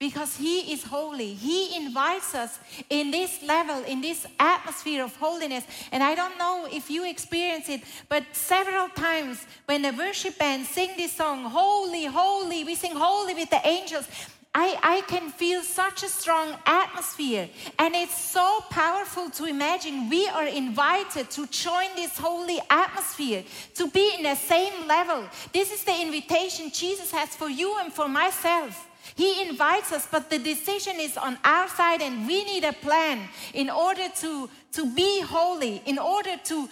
because 0.00 0.34
He 0.34 0.72
is 0.72 0.82
holy. 0.82 1.34
He 1.34 1.76
invites 1.76 2.34
us 2.34 2.58
in 2.88 3.12
this 3.12 3.42
level, 3.42 3.84
in 3.84 4.00
this 4.00 4.26
atmosphere 4.40 5.04
of 5.04 5.14
holiness. 5.16 5.64
And 5.92 6.02
I 6.02 6.16
don't 6.16 6.36
know 6.38 6.66
if 6.72 6.90
you 6.90 7.08
experience 7.08 7.68
it, 7.68 7.82
but 8.08 8.24
several 8.32 8.88
times 8.88 9.46
when 9.66 9.82
the 9.82 9.92
worship 9.92 10.38
band 10.38 10.66
sing 10.66 10.90
this 10.96 11.12
song, 11.12 11.44
Holy, 11.44 12.06
Holy, 12.06 12.64
we 12.64 12.74
sing 12.74 12.92
Holy 12.96 13.34
with 13.34 13.50
the 13.50 13.60
angels. 13.64 14.08
I, 14.52 14.76
I 14.82 15.00
can 15.02 15.30
feel 15.30 15.62
such 15.62 16.02
a 16.02 16.08
strong 16.08 16.56
atmosphere. 16.66 17.48
And 17.78 17.94
it's 17.94 18.18
so 18.18 18.64
powerful 18.70 19.30
to 19.30 19.44
imagine 19.44 20.08
we 20.08 20.26
are 20.26 20.46
invited 20.46 21.30
to 21.30 21.46
join 21.46 21.94
this 21.94 22.18
holy 22.18 22.58
atmosphere, 22.68 23.44
to 23.74 23.86
be 23.88 24.14
in 24.16 24.24
the 24.24 24.34
same 24.34 24.88
level. 24.88 25.24
This 25.52 25.70
is 25.70 25.84
the 25.84 26.00
invitation 26.00 26.70
Jesus 26.72 27.12
has 27.12 27.28
for 27.36 27.48
you 27.48 27.78
and 27.78 27.92
for 27.92 28.08
myself. 28.08 28.89
He 29.20 29.42
invites 29.46 29.92
us, 29.92 30.08
but 30.10 30.30
the 30.30 30.38
decision 30.38 30.96
is 30.98 31.18
on 31.18 31.36
our 31.44 31.68
side, 31.68 32.00
and 32.00 32.26
we 32.26 32.42
need 32.42 32.64
a 32.64 32.72
plan 32.72 33.28
in 33.52 33.68
order 33.68 34.08
to, 34.20 34.48
to 34.72 34.94
be 34.94 35.20
holy, 35.20 35.82
in 35.84 35.98
order 35.98 36.38
to, 36.44 36.68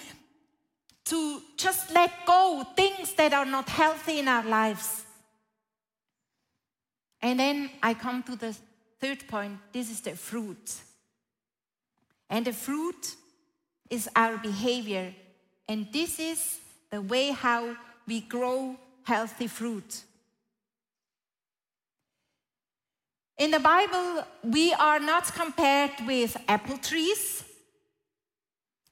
to 1.05 1.43
just 1.59 1.93
let 1.93 2.11
go 2.25 2.65
things 2.75 3.13
that 3.17 3.35
are 3.35 3.45
not 3.45 3.69
healthy 3.69 4.21
in 4.21 4.29
our 4.29 4.45
lives. 4.45 5.05
And 7.21 7.39
then 7.39 7.69
I 7.83 7.93
come 7.93 8.23
to 8.23 8.35
the 8.35 8.57
third 8.99 9.29
point 9.29 9.59
this 9.71 9.91
is 9.91 10.01
the 10.01 10.17
fruit. 10.17 10.73
And 12.31 12.47
the 12.47 12.55
fruit 12.55 13.15
is 13.91 14.09
our 14.17 14.39
behavior. 14.39 15.15
And 15.69 15.87
this 15.93 16.19
is 16.19 16.61
the 16.89 17.03
way 17.03 17.31
how 17.31 17.77
we 18.07 18.23
grow 18.23 18.79
healthy 19.03 19.49
fruit. 19.49 20.05
In 23.39 23.53
the 23.53 23.61
Bible, 23.61 24.27
we 24.43 24.73
are 24.73 24.99
not 24.99 25.33
compared 25.33 25.93
with 26.05 26.37
apple 26.49 26.77
trees, 26.77 27.45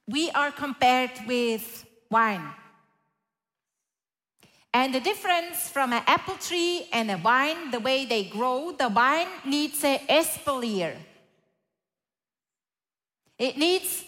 we 0.07 0.31
are 0.31 0.53
compared 0.53 1.11
with 1.27 1.85
wine. 2.09 2.49
And 4.73 4.95
the 4.95 5.01
difference 5.01 5.69
from 5.69 5.93
an 5.93 6.03
apple 6.07 6.37
tree 6.37 6.87
and 6.93 7.11
a 7.11 7.17
vine, 7.17 7.73
the 7.73 7.81
way 7.81 8.07
they 8.07 8.25
grow, 8.25 8.71
the 8.71 8.89
vine 8.89 9.27
needs 9.45 9.83
a 9.83 9.99
espalier. 10.09 10.95
It 13.37 13.57
needs, 13.57 14.05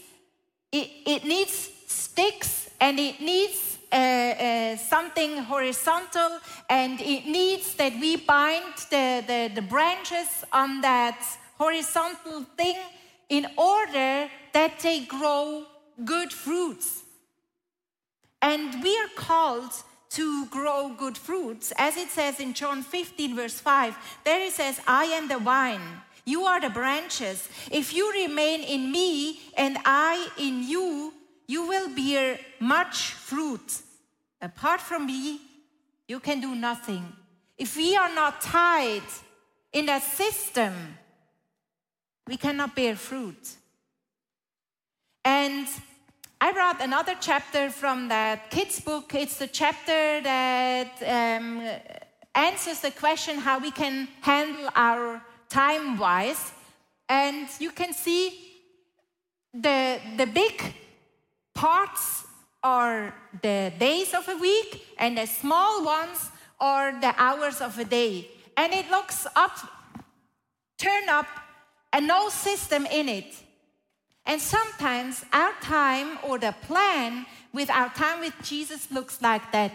it, 0.70 0.88
it 1.04 1.24
needs 1.24 1.70
sticks 1.88 2.70
and 2.80 3.00
it 3.00 3.20
needs 3.20 3.67
uh, 3.90 3.96
uh, 3.96 4.76
something 4.76 5.38
horizontal 5.38 6.40
and 6.68 7.00
it 7.00 7.26
needs 7.26 7.74
that 7.74 7.92
we 8.00 8.16
bind 8.16 8.74
the, 8.90 9.24
the, 9.26 9.50
the 9.54 9.62
branches 9.62 10.44
on 10.52 10.80
that 10.82 11.24
horizontal 11.56 12.44
thing 12.56 12.76
in 13.28 13.46
order 13.56 14.28
that 14.52 14.78
they 14.82 15.00
grow 15.00 15.64
good 16.04 16.32
fruits. 16.32 17.02
And 18.40 18.82
we 18.82 18.96
are 18.98 19.10
called 19.16 19.72
to 20.10 20.46
grow 20.46 20.94
good 20.96 21.18
fruits. 21.18 21.72
As 21.76 21.96
it 21.96 22.08
says 22.08 22.40
in 22.40 22.54
John 22.54 22.82
15, 22.82 23.36
verse 23.36 23.60
5, 23.60 23.96
there 24.24 24.40
it 24.40 24.52
says, 24.52 24.80
I 24.86 25.04
am 25.04 25.28
the 25.28 25.38
vine, 25.38 25.80
you 26.24 26.42
are 26.44 26.60
the 26.60 26.70
branches. 26.70 27.48
If 27.70 27.94
you 27.94 28.12
remain 28.12 28.60
in 28.60 28.92
me 28.92 29.40
and 29.56 29.78
I 29.84 30.28
in 30.38 30.62
you, 30.62 31.12
you 31.48 31.66
will 31.66 31.88
bear 31.88 32.38
much 32.60 33.12
fruit. 33.12 33.82
Apart 34.40 34.80
from 34.80 35.06
me, 35.06 35.40
you 36.06 36.20
can 36.20 36.40
do 36.40 36.54
nothing. 36.54 37.04
If 37.56 37.76
we 37.76 37.96
are 37.96 38.14
not 38.14 38.40
tied 38.40 39.02
in 39.72 39.86
that 39.86 40.02
system, 40.02 40.74
we 42.26 42.36
cannot 42.36 42.76
bear 42.76 42.94
fruit. 42.94 43.56
And 45.24 45.66
I 46.40 46.52
brought 46.52 46.80
another 46.80 47.16
chapter 47.18 47.70
from 47.70 48.08
that 48.08 48.50
kids' 48.50 48.80
book. 48.80 49.14
It's 49.14 49.38
the 49.38 49.48
chapter 49.48 50.20
that 50.20 50.92
um, 51.02 51.66
answers 52.34 52.80
the 52.80 52.92
question 52.92 53.38
how 53.38 53.58
we 53.58 53.70
can 53.70 54.06
handle 54.20 54.70
our 54.76 55.20
time 55.48 55.98
wise. 55.98 56.52
And 57.08 57.48
you 57.58 57.70
can 57.70 57.92
see 57.94 58.38
the, 59.52 59.98
the 60.16 60.26
big 60.26 60.62
parts 61.58 62.24
are 62.62 63.12
the 63.42 63.72
days 63.80 64.14
of 64.14 64.28
a 64.28 64.36
week, 64.36 64.86
and 64.96 65.18
the 65.18 65.26
small 65.26 65.84
ones 65.84 66.30
are 66.60 67.00
the 67.00 67.12
hours 67.18 67.60
of 67.60 67.76
a 67.80 67.84
day. 67.84 68.28
And 68.56 68.72
it 68.72 68.88
looks 68.90 69.26
up, 69.34 69.56
turn 70.78 71.08
up, 71.08 71.26
and 71.92 72.06
no 72.06 72.28
system 72.28 72.86
in 72.86 73.08
it. 73.08 73.34
And 74.24 74.40
sometimes 74.40 75.24
our 75.32 75.52
time 75.60 76.18
or 76.22 76.38
the 76.38 76.54
plan 76.62 77.26
with 77.52 77.70
our 77.70 77.88
time 77.88 78.20
with 78.20 78.34
Jesus 78.44 78.92
looks 78.92 79.20
like 79.20 79.50
that. 79.50 79.74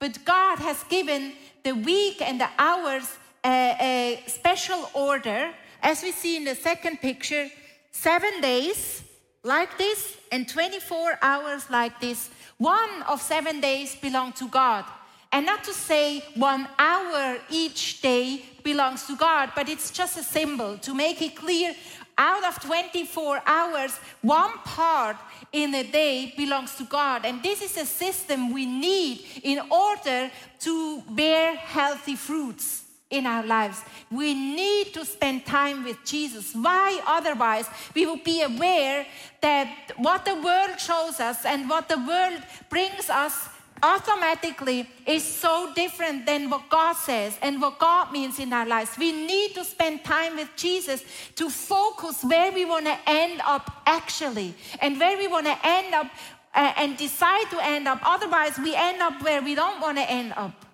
But 0.00 0.24
God 0.24 0.58
has 0.58 0.82
given 0.84 1.34
the 1.62 1.74
week 1.74 2.20
and 2.20 2.40
the 2.40 2.50
hours 2.58 3.16
a, 3.44 3.76
a 3.80 4.24
special 4.26 4.90
order, 4.92 5.52
as 5.82 6.02
we 6.02 6.10
see 6.10 6.36
in 6.36 6.44
the 6.44 6.56
second 6.56 7.00
picture 7.00 7.48
seven 7.92 8.40
days 8.40 9.04
like 9.46 9.78
this 9.78 10.16
and 10.32 10.48
24 10.48 11.18
hours 11.22 11.70
like 11.70 12.00
this. 12.00 12.28
One 12.58 13.02
of 13.08 13.22
seven 13.22 13.60
days 13.60 13.94
belong 13.94 14.32
to 14.34 14.48
God. 14.48 14.84
And 15.32 15.46
not 15.46 15.64
to 15.64 15.72
say 15.72 16.24
one 16.34 16.68
hour 16.78 17.38
each 17.50 18.00
day 18.00 18.42
belongs 18.62 19.06
to 19.06 19.16
God, 19.16 19.52
but 19.54 19.68
it's 19.68 19.90
just 19.90 20.18
a 20.18 20.22
symbol 20.22 20.78
to 20.78 20.94
make 20.94 21.22
it 21.22 21.36
clear 21.36 21.74
out 22.18 22.44
of 22.44 22.60
24 22.62 23.42
hours, 23.44 23.98
one 24.22 24.52
part 24.64 25.16
in 25.52 25.74
a 25.74 25.84
day 25.84 26.32
belongs 26.36 26.74
to 26.76 26.84
God. 26.84 27.24
And 27.24 27.42
this 27.42 27.60
is 27.60 27.76
a 27.76 27.84
system 27.84 28.52
we 28.52 28.64
need 28.64 29.24
in 29.42 29.60
order 29.70 30.30
to 30.60 31.02
bear 31.10 31.54
healthy 31.56 32.16
fruits 32.16 32.85
in 33.10 33.26
our 33.26 33.44
lives. 33.44 33.82
We 34.10 34.34
need 34.34 34.92
to 34.94 35.04
spend 35.04 35.46
time 35.46 35.84
with 35.84 35.98
Jesus. 36.04 36.54
Why 36.54 37.00
otherwise? 37.06 37.66
We 37.94 38.04
will 38.06 38.22
be 38.22 38.42
aware 38.42 39.06
that 39.40 39.92
what 39.96 40.24
the 40.24 40.34
world 40.34 40.80
shows 40.80 41.20
us 41.20 41.44
and 41.44 41.70
what 41.70 41.88
the 41.88 41.98
world 41.98 42.42
brings 42.68 43.08
us 43.08 43.48
automatically 43.82 44.88
is 45.06 45.22
so 45.22 45.72
different 45.74 46.26
than 46.26 46.50
what 46.50 46.68
God 46.68 46.94
says 46.94 47.38
and 47.42 47.60
what 47.60 47.78
God 47.78 48.10
means 48.10 48.38
in 48.38 48.52
our 48.52 48.66
lives. 48.66 48.96
We 48.98 49.12
need 49.12 49.54
to 49.54 49.64
spend 49.64 50.02
time 50.02 50.36
with 50.36 50.50
Jesus 50.56 51.04
to 51.36 51.50
focus 51.50 52.24
where 52.24 52.50
we 52.52 52.64
want 52.64 52.86
to 52.86 52.98
end 53.06 53.40
up 53.46 53.82
actually 53.86 54.54
and 54.80 54.98
where 54.98 55.16
we 55.16 55.28
want 55.28 55.46
to 55.46 55.58
end 55.62 55.94
up 55.94 56.06
uh, 56.54 56.72
and 56.76 56.96
decide 56.96 57.50
to 57.50 57.64
end 57.64 57.86
up. 57.86 58.00
Otherwise, 58.02 58.58
we 58.58 58.74
end 58.74 59.02
up 59.02 59.22
where 59.22 59.42
we 59.42 59.54
don't 59.54 59.80
want 59.80 59.98
to 59.98 60.10
end 60.10 60.32
up. 60.36 60.65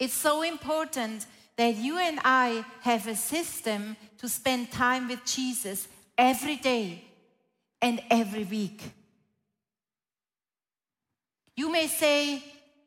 It's 0.00 0.14
so 0.14 0.42
important 0.42 1.26
that 1.56 1.76
you 1.76 1.98
and 1.98 2.18
I 2.24 2.64
have 2.80 3.06
a 3.06 3.14
system 3.14 3.96
to 4.18 4.28
spend 4.28 4.72
time 4.72 5.06
with 5.08 5.24
Jesus 5.24 5.86
every 6.16 6.56
day 6.56 7.04
and 7.80 8.00
every 8.10 8.44
week. 8.44 8.82
You 11.56 11.70
may 11.70 11.86
say, 11.86 12.42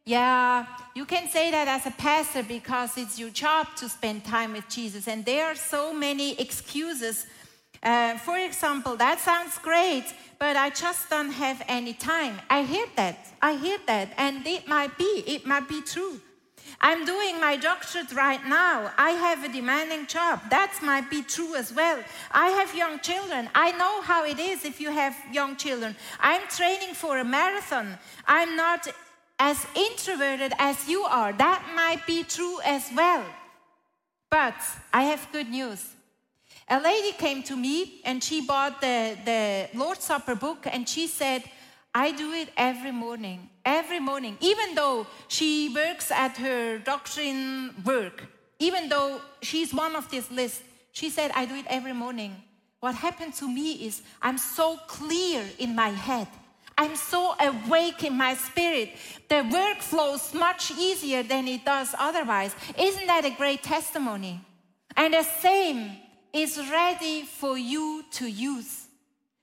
yeah, 0.06 0.66
you 0.96 1.06
can 1.06 1.30
say 1.30 1.52
that 1.52 1.68
as 1.68 1.86
a 1.86 1.92
pastor 1.92 2.44
because 2.44 2.98
it's 2.98 3.20
your 3.20 3.30
job 3.30 3.68
to 3.78 3.88
spend 3.88 4.26
time 4.26 4.54
with 4.54 4.68
Jesus. 4.68 5.08
And 5.08 5.24
there 5.24 5.46
are 5.46 5.56
so 5.56 5.94
many 5.94 6.40
excuses 6.40 7.26
Uh, 7.84 8.18
for 8.20 8.38
example, 8.38 8.96
that 8.96 9.20
sounds 9.20 9.58
great, 9.60 10.06
but 10.40 10.56
I 10.56 10.70
just 10.70 11.10
don't 11.10 11.34
have 11.34 11.60
any 11.68 11.94
time. 11.94 12.40
I 12.50 12.64
hear 12.64 12.88
that. 12.96 13.18
I 13.42 13.58
hear 13.58 13.78
that. 13.88 14.08
And 14.18 14.48
it 14.48 14.68
might 14.68 14.98
be, 14.98 15.24
it 15.28 15.46
might 15.46 15.68
be 15.68 15.82
true. 15.82 16.16
I'm 16.86 17.06
doing 17.06 17.40
my 17.40 17.56
doctorate 17.56 18.12
right 18.12 18.46
now. 18.46 18.92
I 18.98 19.12
have 19.12 19.46
a 19.46 19.48
demanding 19.48 20.06
job. 20.06 20.42
That 20.50 20.78
might 20.84 21.10
be 21.10 21.24
true 21.24 21.56
as 21.56 21.74
well. 21.74 22.04
I 22.30 22.50
have 22.50 22.76
young 22.76 23.00
children. 23.00 23.50
I 23.56 23.72
know 23.72 24.02
how 24.02 24.26
it 24.26 24.38
is 24.38 24.66
if 24.66 24.82
you 24.82 24.92
have 24.92 25.16
young 25.32 25.56
children. 25.56 25.96
I'm 26.20 26.42
training 26.50 26.94
for 26.94 27.20
a 27.20 27.24
marathon. 27.24 27.98
I'm 28.28 28.58
not 28.58 28.86
as 29.40 29.66
introverted 29.74 30.52
as 30.60 30.90
you 30.90 31.04
are. 31.04 31.32
That 31.32 31.64
might 31.74 32.06
be 32.06 32.24
true 32.24 32.60
as 32.66 32.90
well. 32.94 33.24
But 34.30 34.60
I 34.92 35.04
have 35.04 35.26
good 35.32 35.50
news. 35.50 35.88
A 36.68 36.82
lady 36.82 37.14
came 37.14 37.44
to 37.44 37.56
me 37.56 38.02
and 38.04 38.22
she 38.22 38.46
bought 38.46 38.82
the, 38.82 39.18
the 39.24 39.70
Lord's 39.74 40.04
Supper 40.04 40.36
book 40.36 40.68
and 40.70 40.88
she 40.88 41.08
said, 41.08 41.44
I 41.96 42.12
do 42.12 42.34
it 42.34 42.50
every 42.58 42.92
morning, 42.92 43.50
every 43.64 44.00
morning, 44.00 44.38
even 44.42 44.74
though 44.74 45.06
she 45.28 45.70
works 45.74 46.12
at 46.12 46.38
her 46.38 46.80
doctrine 46.80 47.76
work, 47.86 48.24
even 48.60 48.90
though 48.90 49.22
she's 49.42 49.74
one 49.74 49.96
of 49.96 50.10
this 50.10 50.30
list. 50.32 50.64
She 50.92 51.10
said, 51.10 51.32
I 51.36 51.46
do 51.46 51.56
it 51.56 51.66
every 51.70 51.94
morning. 51.94 52.36
What 52.80 52.96
happened 52.96 53.34
to 53.36 53.48
me 53.48 53.86
is 53.86 54.02
I'm 54.22 54.38
so 54.38 54.78
clear 54.88 55.44
in 55.60 55.76
my 55.76 55.90
head. 55.90 56.28
I'm 56.78 56.96
so 56.96 57.36
awake 57.40 58.04
in 58.04 58.18
my 58.18 58.34
spirit. 58.34 58.90
The 59.30 59.48
work 59.52 59.78
flows 59.78 60.34
much 60.34 60.72
easier 60.72 61.22
than 61.24 61.48
it 61.48 61.64
does 61.64 61.94
otherwise. 61.98 62.56
Isn't 62.78 63.08
that 63.08 63.26
a 63.26 63.30
great 63.30 63.62
testimony? 63.62 64.42
And 64.98 65.14
the 65.14 65.24
same 65.24 65.98
is 66.34 66.58
ready 66.58 67.24
for 67.24 67.58
you 67.58 68.04
to 68.14 68.26
use. 68.28 68.88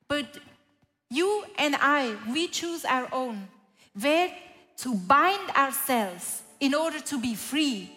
But 0.09 0.27
you 1.11 1.45
and 1.59 1.77
I, 1.77 2.17
we 2.31 2.47
choose 2.49 2.85
our 2.85 3.09
own, 3.13 3.49
where 4.01 4.31
to 4.79 4.95
bind 4.95 5.51
ourselves 5.51 6.43
in 6.61 6.75
order 6.75 7.01
to 7.01 7.21
be 7.21 7.35
free, 7.35 7.91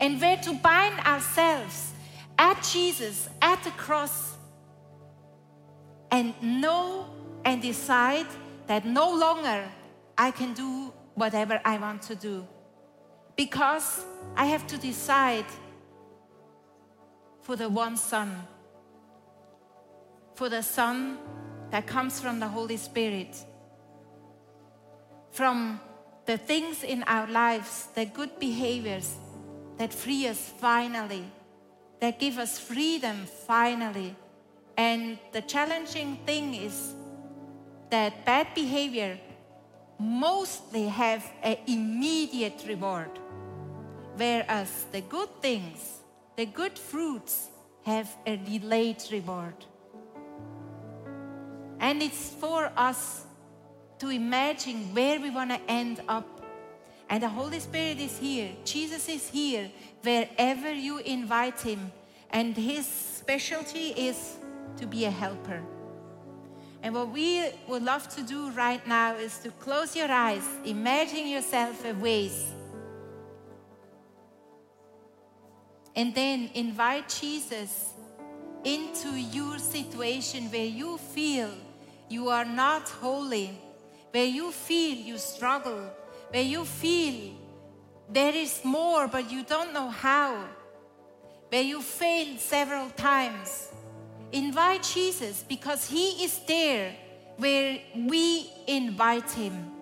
and 0.00 0.20
where 0.20 0.36
to 0.38 0.52
bind 0.54 0.98
ourselves 1.00 1.92
at 2.38 2.62
Jesus, 2.72 3.28
at 3.40 3.62
the 3.62 3.70
cross, 3.70 4.34
and 6.10 6.34
know 6.42 7.06
and 7.44 7.62
decide 7.62 8.26
that 8.66 8.84
no 8.84 9.14
longer 9.14 9.64
I 10.16 10.30
can 10.30 10.54
do 10.54 10.92
whatever 11.14 11.60
I 11.64 11.78
want 11.78 12.02
to 12.02 12.14
do. 12.14 12.46
Because 13.36 14.04
I 14.36 14.46
have 14.46 14.66
to 14.68 14.78
decide 14.78 15.44
for 17.42 17.56
the 17.56 17.68
one 17.68 17.96
Son, 17.96 18.34
for 20.34 20.48
the 20.48 20.62
Son 20.62 21.18
that 21.74 21.88
comes 21.88 22.20
from 22.20 22.38
the 22.38 22.46
Holy 22.46 22.76
Spirit, 22.76 23.36
from 25.32 25.80
the 26.24 26.38
things 26.38 26.84
in 26.84 27.02
our 27.02 27.26
lives, 27.26 27.88
the 27.96 28.04
good 28.04 28.38
behaviors 28.38 29.16
that 29.76 29.92
free 29.92 30.28
us 30.28 30.52
finally, 30.60 31.24
that 31.98 32.20
give 32.20 32.38
us 32.38 32.60
freedom 32.60 33.26
finally. 33.48 34.14
And 34.76 35.18
the 35.32 35.42
challenging 35.42 36.18
thing 36.24 36.54
is 36.54 36.94
that 37.90 38.24
bad 38.24 38.54
behavior 38.54 39.18
mostly 39.98 40.86
have 40.86 41.28
an 41.42 41.56
immediate 41.66 42.62
reward, 42.68 43.10
whereas 44.16 44.86
the 44.92 45.00
good 45.00 45.42
things, 45.42 45.98
the 46.36 46.46
good 46.46 46.78
fruits, 46.78 47.48
have 47.82 48.16
a 48.26 48.36
delayed 48.36 49.02
reward. 49.10 49.56
And 51.84 52.02
it's 52.02 52.30
for 52.30 52.72
us 52.78 53.26
to 53.98 54.08
imagine 54.08 54.94
where 54.94 55.20
we 55.20 55.28
want 55.28 55.50
to 55.50 55.60
end 55.68 56.00
up. 56.08 56.26
And 57.10 57.22
the 57.22 57.28
Holy 57.28 57.60
Spirit 57.60 58.00
is 58.00 58.16
here. 58.16 58.52
Jesus 58.64 59.06
is 59.06 59.28
here 59.28 59.70
wherever 60.00 60.72
you 60.72 60.96
invite 61.00 61.60
him. 61.60 61.92
And 62.30 62.56
his 62.56 62.86
specialty 62.86 63.88
is 64.08 64.36
to 64.78 64.86
be 64.86 65.04
a 65.04 65.10
helper. 65.10 65.60
And 66.82 66.94
what 66.94 67.10
we 67.10 67.50
would 67.68 67.82
love 67.82 68.08
to 68.16 68.22
do 68.22 68.48
right 68.52 68.84
now 68.88 69.16
is 69.16 69.36
to 69.40 69.50
close 69.50 69.94
your 69.94 70.10
eyes, 70.10 70.48
imagine 70.64 71.26
yourself 71.26 71.84
a 71.84 71.92
vase, 71.92 72.46
and 75.94 76.14
then 76.14 76.48
invite 76.54 77.10
Jesus 77.10 77.92
into 78.64 79.10
your 79.10 79.58
situation 79.58 80.44
where 80.50 80.64
you 80.64 80.96
feel 80.96 81.50
you 82.08 82.28
are 82.28 82.44
not 82.44 82.88
holy, 82.88 83.50
where 84.10 84.24
you 84.24 84.52
feel 84.52 84.96
you 84.96 85.18
struggle, 85.18 85.90
where 86.30 86.42
you 86.42 86.64
feel 86.64 87.32
there 88.10 88.34
is 88.34 88.60
more 88.64 89.08
but 89.08 89.30
you 89.30 89.42
don't 89.42 89.72
know 89.72 89.88
how, 89.88 90.44
where 91.48 91.62
you 91.62 91.80
failed 91.80 92.38
several 92.38 92.90
times, 92.90 93.72
invite 94.32 94.82
Jesus 94.82 95.44
because 95.48 95.88
He 95.88 96.24
is 96.24 96.38
there 96.46 96.94
where 97.36 97.78
we 97.96 98.50
invite 98.66 99.30
Him. 99.30 99.73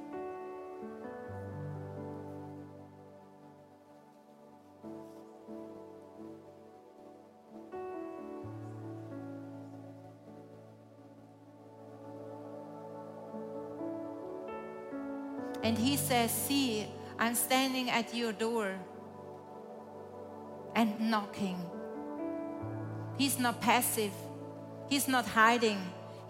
Says, 16.13 16.31
See, 16.31 16.87
I'm 17.19 17.35
standing 17.35 17.89
at 17.89 18.15
your 18.15 18.33
door 18.33 18.69
and 20.77 20.91
knocking. 21.01 21.57
He's 23.17 23.39
not 23.39 23.63
passive, 23.63 24.13
he's 24.91 25.09
not 25.09 25.27
hiding. 25.27 25.81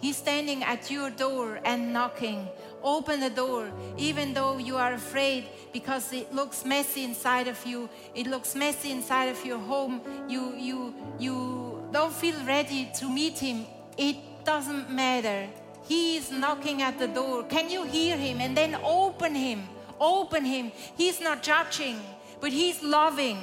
He's 0.01 0.17
standing 0.17 0.65
at 0.65 0.91
your 0.91 1.11
door 1.11 1.61
and 1.65 1.93
knocking. 1.93 2.49
Open 2.83 3.21
the 3.21 3.31
door, 3.31 3.71
even 3.97 4.35
though 4.35 4.59
you 4.59 4.77
are 4.77 4.95
afraid 4.95 5.47
because 5.73 6.13
it 6.13 6.35
looks 6.35 6.65
messy 6.65 7.05
inside 7.05 7.47
of 7.47 7.65
you. 7.65 7.89
It 8.13 8.27
looks 8.27 8.57
messy 8.57 8.91
inside 8.91 9.29
of 9.35 9.45
your 9.47 9.59
home. 9.59 10.01
You, 10.29 10.55
you, 10.57 10.95
you 11.21 11.89
don't 11.93 12.13
feel 12.13 12.35
ready 12.45 12.91
to 12.99 13.09
meet 13.09 13.39
him. 13.39 13.65
It 13.97 14.17
doesn't 14.45 14.91
matter. 14.91 15.49
He 15.87 16.17
is 16.17 16.33
knocking 16.33 16.83
at 16.83 16.99
the 16.99 17.07
door. 17.07 17.45
Can 17.45 17.71
you 17.71 17.85
hear 17.85 18.17
him? 18.17 18.41
And 18.41 18.57
then 18.57 18.75
open 18.83 19.37
him. 19.37 19.69
Open 20.03 20.45
him. 20.45 20.73
He's 20.97 21.21
not 21.21 21.45
judging, 21.45 22.01
but 22.41 22.51
he's 22.51 22.83
loving. 22.83 23.39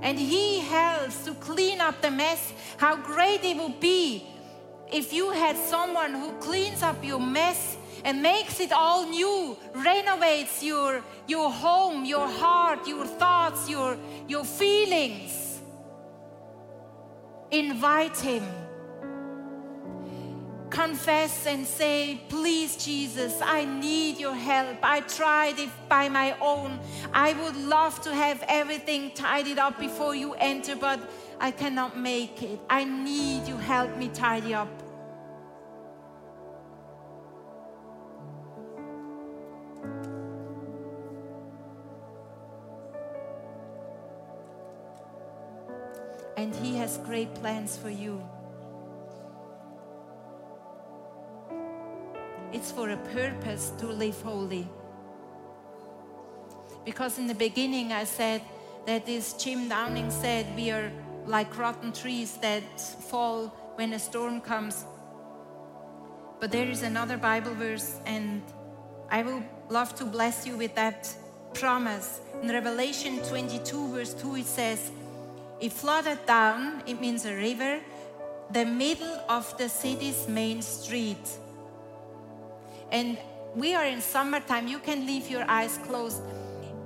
And 0.00 0.18
he 0.18 0.60
helps 0.60 1.24
to 1.26 1.34
clean 1.34 1.82
up 1.82 2.00
the 2.00 2.10
mess. 2.10 2.54
How 2.78 2.96
great 2.96 3.44
it 3.44 3.58
would 3.58 3.80
be 3.80 4.26
if 4.90 5.12
you 5.12 5.30
had 5.30 5.58
someone 5.58 6.14
who 6.14 6.32
cleans 6.38 6.82
up 6.82 7.04
your 7.04 7.20
mess 7.20 7.76
and 8.02 8.22
makes 8.22 8.60
it 8.60 8.72
all 8.72 9.06
new, 9.06 9.58
renovates 9.74 10.62
your, 10.62 11.04
your 11.26 11.50
home, 11.50 12.06
your 12.06 12.26
heart, 12.26 12.88
your 12.88 13.04
thoughts, 13.04 13.68
your, 13.68 13.98
your 14.26 14.44
feelings. 14.44 15.60
Invite 17.50 18.16
him 18.16 18.42
confess 20.82 21.46
and 21.46 21.66
say, 21.66 22.20
Please, 22.28 22.76
Jesus, 22.76 23.40
I 23.42 23.64
need 23.64 24.18
your 24.18 24.34
help. 24.34 24.78
I 24.82 25.00
tried 25.00 25.58
it 25.58 25.68
by 25.88 26.08
my 26.08 26.34
own. 26.40 26.80
I 27.12 27.34
would 27.34 27.56
love 27.56 28.00
to 28.02 28.14
have 28.14 28.42
everything 28.48 29.10
tidied 29.14 29.58
up 29.58 29.78
before 29.78 30.14
you 30.14 30.32
enter, 30.34 30.76
but 30.76 30.98
I 31.38 31.50
cannot 31.50 31.98
make 31.98 32.42
it. 32.42 32.58
I 32.70 32.84
need 32.84 33.46
you 33.46 33.58
help 33.58 33.94
me 33.98 34.08
tidy 34.08 34.54
up. 34.54 34.68
And 46.38 46.54
He 46.54 46.76
has 46.78 46.96
great 47.04 47.34
plans 47.34 47.76
for 47.76 47.90
you. 47.90 48.22
It's 52.52 52.72
for 52.72 52.90
a 52.90 52.96
purpose 52.96 53.72
to 53.78 53.86
live 53.86 54.20
holy. 54.22 54.68
Because 56.84 57.18
in 57.18 57.26
the 57.26 57.34
beginning 57.34 57.92
I 57.92 58.04
said 58.04 58.42
that 58.86 59.06
this 59.06 59.34
Jim 59.34 59.68
Downing 59.68 60.10
said 60.10 60.46
we 60.56 60.70
are 60.70 60.90
like 61.26 61.56
rotten 61.56 61.92
trees 61.92 62.36
that 62.38 62.80
fall 62.80 63.48
when 63.76 63.92
a 63.92 63.98
storm 63.98 64.40
comes. 64.40 64.84
But 66.40 66.50
there 66.50 66.68
is 66.68 66.82
another 66.82 67.18
Bible 67.18 67.54
verse, 67.54 68.00
and 68.06 68.42
I 69.10 69.22
will 69.22 69.42
love 69.68 69.94
to 69.96 70.04
bless 70.04 70.46
you 70.46 70.56
with 70.56 70.74
that 70.74 71.14
promise. 71.54 72.20
In 72.42 72.48
Revelation 72.48 73.20
22, 73.28 73.88
verse 73.88 74.14
2, 74.14 74.36
it 74.36 74.46
says, 74.46 74.90
It 75.60 75.72
flooded 75.72 76.24
down, 76.26 76.82
it 76.86 77.00
means 77.00 77.26
a 77.26 77.34
river, 77.34 77.80
the 78.50 78.64
middle 78.64 79.20
of 79.28 79.56
the 79.58 79.68
city's 79.68 80.26
main 80.26 80.62
street. 80.62 81.38
And 82.92 83.18
we 83.54 83.74
are 83.74 83.84
in 83.84 84.00
summertime. 84.00 84.68
You 84.68 84.78
can 84.78 85.06
leave 85.06 85.30
your 85.30 85.44
eyes 85.48 85.78
closed. 85.84 86.22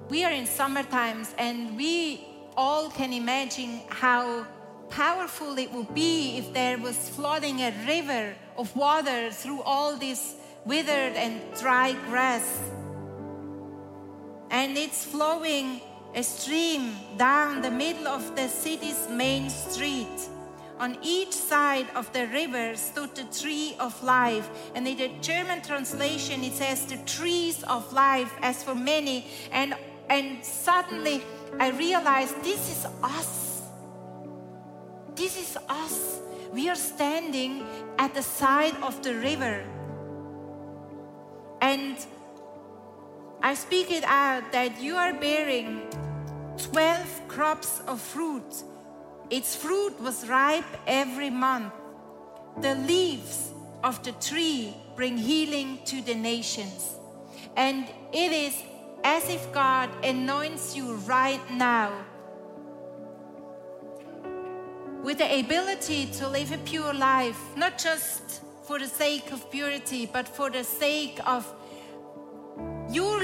We 0.09 0.25
are 0.25 0.33
in 0.33 0.47
summer 0.47 0.83
times, 0.83 1.35
and 1.39 1.77
we 1.77 2.27
all 2.57 2.91
can 2.91 3.13
imagine 3.13 3.81
how 3.89 4.47
powerful 4.91 5.59
it 5.59 5.73
would 5.73 5.95
be 5.95 6.39
if 6.39 6.53
there 6.53 6.79
was 6.79 7.09
flooding 7.09 7.61
a 7.61 7.73
river 7.87 8.35
of 8.57 8.75
water 8.77 9.31
through 9.31 9.63
all 9.63 9.97
this 9.97 10.37
withered 10.65 11.15
and 11.15 11.41
dry 11.59 11.93
grass. 12.09 12.71
And 14.51 14.77
it's 14.77 15.05
flowing 15.05 15.81
a 16.15 16.23
stream 16.23 16.95
down 17.17 17.61
the 17.61 17.71
middle 17.71 18.07
of 18.07 18.37
the 18.37 18.49
city's 18.49 19.09
main 19.09 19.51
street. 19.51 20.29
On 20.79 20.99
each 21.03 21.33
side 21.33 21.87
of 21.95 22.13
the 22.13 22.27
river 22.27 22.75
stood 22.77 23.15
the 23.15 23.25
tree 23.25 23.77
of 23.79 24.03
life. 24.03 24.49
And 24.75 24.87
in 24.89 24.97
the 24.97 25.11
German 25.21 25.63
translation, 25.63 26.43
it 26.43 26.55
says 26.55 26.87
the 26.87 26.97
trees 27.07 27.63
of 27.65 27.93
life, 27.93 28.35
as 28.43 28.63
for 28.63 28.75
many. 28.75 29.27
And, 29.53 29.75
and 30.09 30.45
suddenly 30.45 31.23
I 31.61 31.71
realized 31.71 32.43
this 32.43 32.71
is 32.71 32.87
us. 33.03 33.63
This 35.15 35.39
is 35.39 35.57
us. 35.69 36.21
We 36.53 36.69
are 36.69 36.77
standing 36.77 37.65
at 37.99 38.15
the 38.15 38.23
side 38.23 38.75
of 38.83 39.03
the 39.03 39.15
river. 39.15 39.65
And 41.61 41.97
I 43.43 43.55
speak 43.55 43.91
it 43.93 44.05
out 44.05 44.51
that 44.53 44.81
you 44.81 44.97
are 44.97 45.13
bearing 45.13 45.83
12 46.57 47.29
crops 47.29 47.81
of 47.87 48.01
fruit 48.01 48.65
its 49.31 49.57
fruit 49.57 50.01
was 50.01 50.29
ripe 50.29 50.65
every 50.87 51.31
month. 51.31 51.73
The 52.61 52.75
leaves 52.75 53.51
of 53.83 54.03
the 54.03 54.13
tree 54.13 54.75
bring 54.97 55.17
healing 55.17 55.79
to 55.87 56.01
the 56.03 56.15
nations. 56.15 56.97
And 57.57 57.87
it 58.13 58.33
is 58.33 58.63
as 59.03 59.29
if 59.29 59.53
God 59.53 59.91
anoints 60.05 60.75
you 60.77 60.95
right 61.07 61.43
now 61.53 61.93
with 65.03 65.19
the 65.19 65.39
ability 65.39 66.07
to 66.07 66.29
live 66.29 66.51
a 66.53 66.59
pure 66.59 66.95
life, 66.95 67.39
not 67.57 67.77
just 67.77 68.41
for 68.63 68.79
the 68.79 68.87
sake 68.87 69.31
of 69.33 69.51
purity, 69.51 70.07
but 70.07 70.27
for 70.27 70.49
the 70.49 70.65
sake 70.65 71.21
of 71.27 71.53
your 72.91 73.21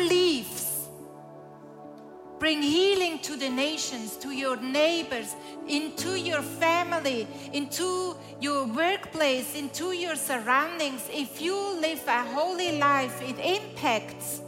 Bring 2.41 2.63
healing 2.63 3.19
to 3.19 3.37
the 3.37 3.51
nations, 3.51 4.17
to 4.17 4.31
your 4.31 4.57
neighbors, 4.57 5.37
into 5.69 6.19
your 6.19 6.41
family, 6.41 7.29
into 7.53 8.17
your 8.41 8.65
workplace, 8.65 9.55
into 9.55 9.93
your 9.93 10.17
surroundings. 10.17 11.07
If 11.13 11.43
you 11.43 11.55
live 11.55 12.03
a 12.09 12.25
holy 12.25 12.79
life, 12.79 13.21
it 13.21 13.39
impacts 13.39 14.41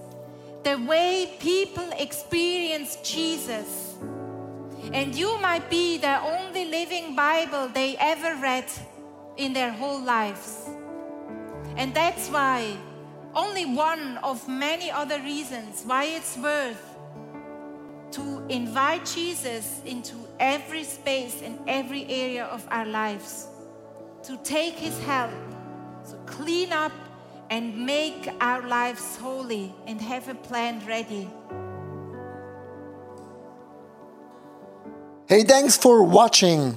the 0.64 0.78
way 0.78 1.36
people 1.38 1.86
experience 1.98 2.96
Jesus. 3.04 3.94
And 4.94 5.14
you 5.14 5.38
might 5.42 5.68
be 5.68 5.98
the 5.98 6.18
only 6.22 6.64
living 6.64 7.14
Bible 7.14 7.68
they 7.68 7.98
ever 7.98 8.40
read 8.40 8.72
in 9.36 9.52
their 9.52 9.70
whole 9.70 10.00
lives. 10.00 10.66
And 11.76 11.92
that's 11.92 12.30
why, 12.30 12.74
only 13.34 13.66
one 13.66 14.16
of 14.22 14.48
many 14.48 14.90
other 14.90 15.20
reasons 15.20 15.82
why 15.84 16.04
it's 16.04 16.38
worth 16.38 16.91
to 18.12 18.44
invite 18.48 19.06
Jesus 19.06 19.80
into 19.84 20.14
every 20.38 20.84
space 20.84 21.42
and 21.42 21.58
every 21.66 22.04
area 22.08 22.44
of 22.44 22.66
our 22.70 22.86
lives, 22.86 23.46
to 24.24 24.36
take 24.44 24.74
His 24.74 24.98
help, 25.04 25.30
to 26.10 26.16
clean 26.26 26.72
up 26.72 26.92
and 27.50 27.86
make 27.86 28.28
our 28.40 28.66
lives 28.66 29.16
holy 29.16 29.74
and 29.86 30.00
have 30.00 30.28
a 30.28 30.34
plan 30.34 30.80
ready. 30.86 31.28
Hey, 35.26 35.44
thanks 35.44 35.76
for 35.76 36.02
watching. 36.02 36.76